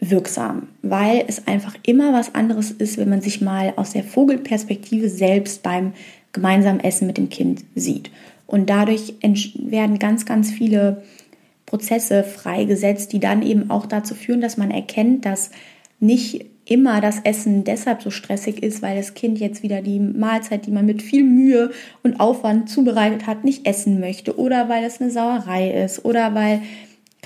wirksam, 0.00 0.68
weil 0.82 1.24
es 1.26 1.46
einfach 1.46 1.74
immer 1.82 2.12
was 2.12 2.34
anderes 2.34 2.70
ist, 2.70 2.98
wenn 2.98 3.08
man 3.08 3.22
sich 3.22 3.40
mal 3.40 3.72
aus 3.76 3.92
der 3.92 4.04
Vogelperspektive 4.04 5.08
selbst 5.08 5.62
beim 5.62 5.92
gemeinsamen 6.32 6.80
Essen 6.80 7.06
mit 7.06 7.16
dem 7.16 7.28
Kind 7.28 7.64
sieht. 7.74 8.10
Und 8.46 8.70
dadurch 8.70 9.14
werden 9.22 9.98
ganz, 9.98 10.26
ganz 10.26 10.50
viele 10.50 11.02
Prozesse 11.64 12.22
freigesetzt, 12.22 13.12
die 13.12 13.20
dann 13.20 13.42
eben 13.42 13.70
auch 13.70 13.86
dazu 13.86 14.14
führen, 14.14 14.40
dass 14.40 14.56
man 14.56 14.70
erkennt, 14.70 15.24
dass 15.24 15.50
nicht 15.98 16.46
immer 16.66 17.00
das 17.00 17.20
Essen 17.20 17.64
deshalb 17.64 18.02
so 18.02 18.10
stressig 18.10 18.62
ist, 18.62 18.82
weil 18.82 18.96
das 18.96 19.14
Kind 19.14 19.38
jetzt 19.38 19.62
wieder 19.62 19.82
die 19.82 20.00
Mahlzeit, 20.00 20.66
die 20.66 20.72
man 20.72 20.84
mit 20.84 21.00
viel 21.00 21.22
Mühe 21.22 21.70
und 22.02 22.18
Aufwand 22.18 22.68
zubereitet 22.68 23.26
hat, 23.26 23.44
nicht 23.44 23.66
essen 23.66 24.00
möchte 24.00 24.36
oder 24.36 24.68
weil 24.68 24.84
es 24.84 25.00
eine 25.00 25.10
Sauerei 25.10 25.70
ist 25.84 26.04
oder 26.04 26.34
weil 26.34 26.62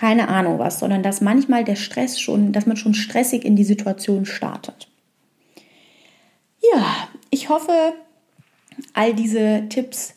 keine 0.01 0.29
Ahnung 0.29 0.59
was, 0.59 0.79
sondern 0.79 1.03
dass 1.03 1.21
manchmal 1.21 1.63
der 1.63 1.77
Stress 1.77 2.19
schon, 2.19 2.53
dass 2.53 2.65
man 2.65 2.79
schon 2.79 2.95
stressig 2.95 3.45
in 3.45 3.55
die 3.55 3.65
Situation 3.65 4.25
startet. 4.25 4.89
Ja, 6.73 7.09
ich 7.29 7.51
hoffe, 7.51 7.93
all 8.95 9.13
diese 9.13 9.65
Tipps 9.69 10.15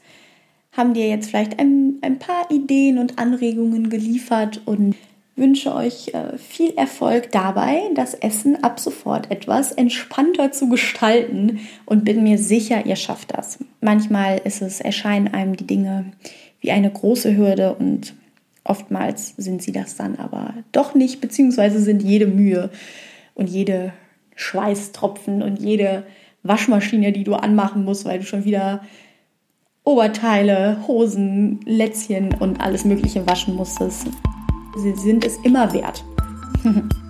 haben 0.71 0.93
dir 0.93 1.09
jetzt 1.09 1.29
vielleicht 1.29 1.59
ein, 1.59 1.95
ein 2.01 2.17
paar 2.17 2.49
Ideen 2.49 2.97
und 2.97 3.19
Anregungen 3.19 3.89
geliefert 3.89 4.61
und 4.65 4.95
wünsche 5.35 5.75
euch 5.75 6.13
äh, 6.13 6.37
viel 6.37 6.71
Erfolg 6.75 7.33
dabei, 7.33 7.81
das 7.93 8.13
Essen 8.13 8.63
ab 8.63 8.79
sofort 8.79 9.31
etwas 9.31 9.73
entspannter 9.73 10.53
zu 10.53 10.69
gestalten 10.69 11.59
und 11.85 12.05
bin 12.05 12.23
mir 12.23 12.37
sicher, 12.37 12.85
ihr 12.85 12.95
schafft 12.95 13.35
das. 13.35 13.59
Manchmal 13.81 14.39
ist 14.45 14.61
es, 14.61 14.79
erscheinen 14.79 15.33
einem 15.33 15.57
die 15.57 15.67
Dinge 15.67 16.13
wie 16.61 16.71
eine 16.71 16.89
große 16.89 17.35
Hürde 17.35 17.75
und 17.75 18.13
Oftmals 18.63 19.33
sind 19.37 19.61
sie 19.61 19.71
das 19.71 19.95
dann 19.95 20.15
aber 20.15 20.53
doch 20.71 20.95
nicht, 20.95 21.19
beziehungsweise 21.19 21.79
sind 21.79 22.01
jede 22.01 22.27
Mühe 22.27 22.69
und 23.35 23.49
jede 23.49 23.93
Schweißtropfen 24.35 25.41
und 25.41 25.59
jede 25.59 26.05
Waschmaschine, 26.43 27.11
die 27.11 27.23
du 27.23 27.35
anmachen 27.35 27.83
musst, 27.83 28.05
weil 28.05 28.19
du 28.19 28.25
schon 28.25 28.45
wieder 28.45 28.81
Oberteile, 29.83 30.77
Hosen, 30.87 31.59
Lätzchen 31.65 32.33
und 32.35 32.61
alles 32.61 32.85
Mögliche 32.85 33.27
waschen 33.27 33.55
musstest. 33.55 34.07
Sie 34.77 34.93
sind 34.95 35.25
es 35.25 35.37
immer 35.43 35.73
wert. 35.73 36.03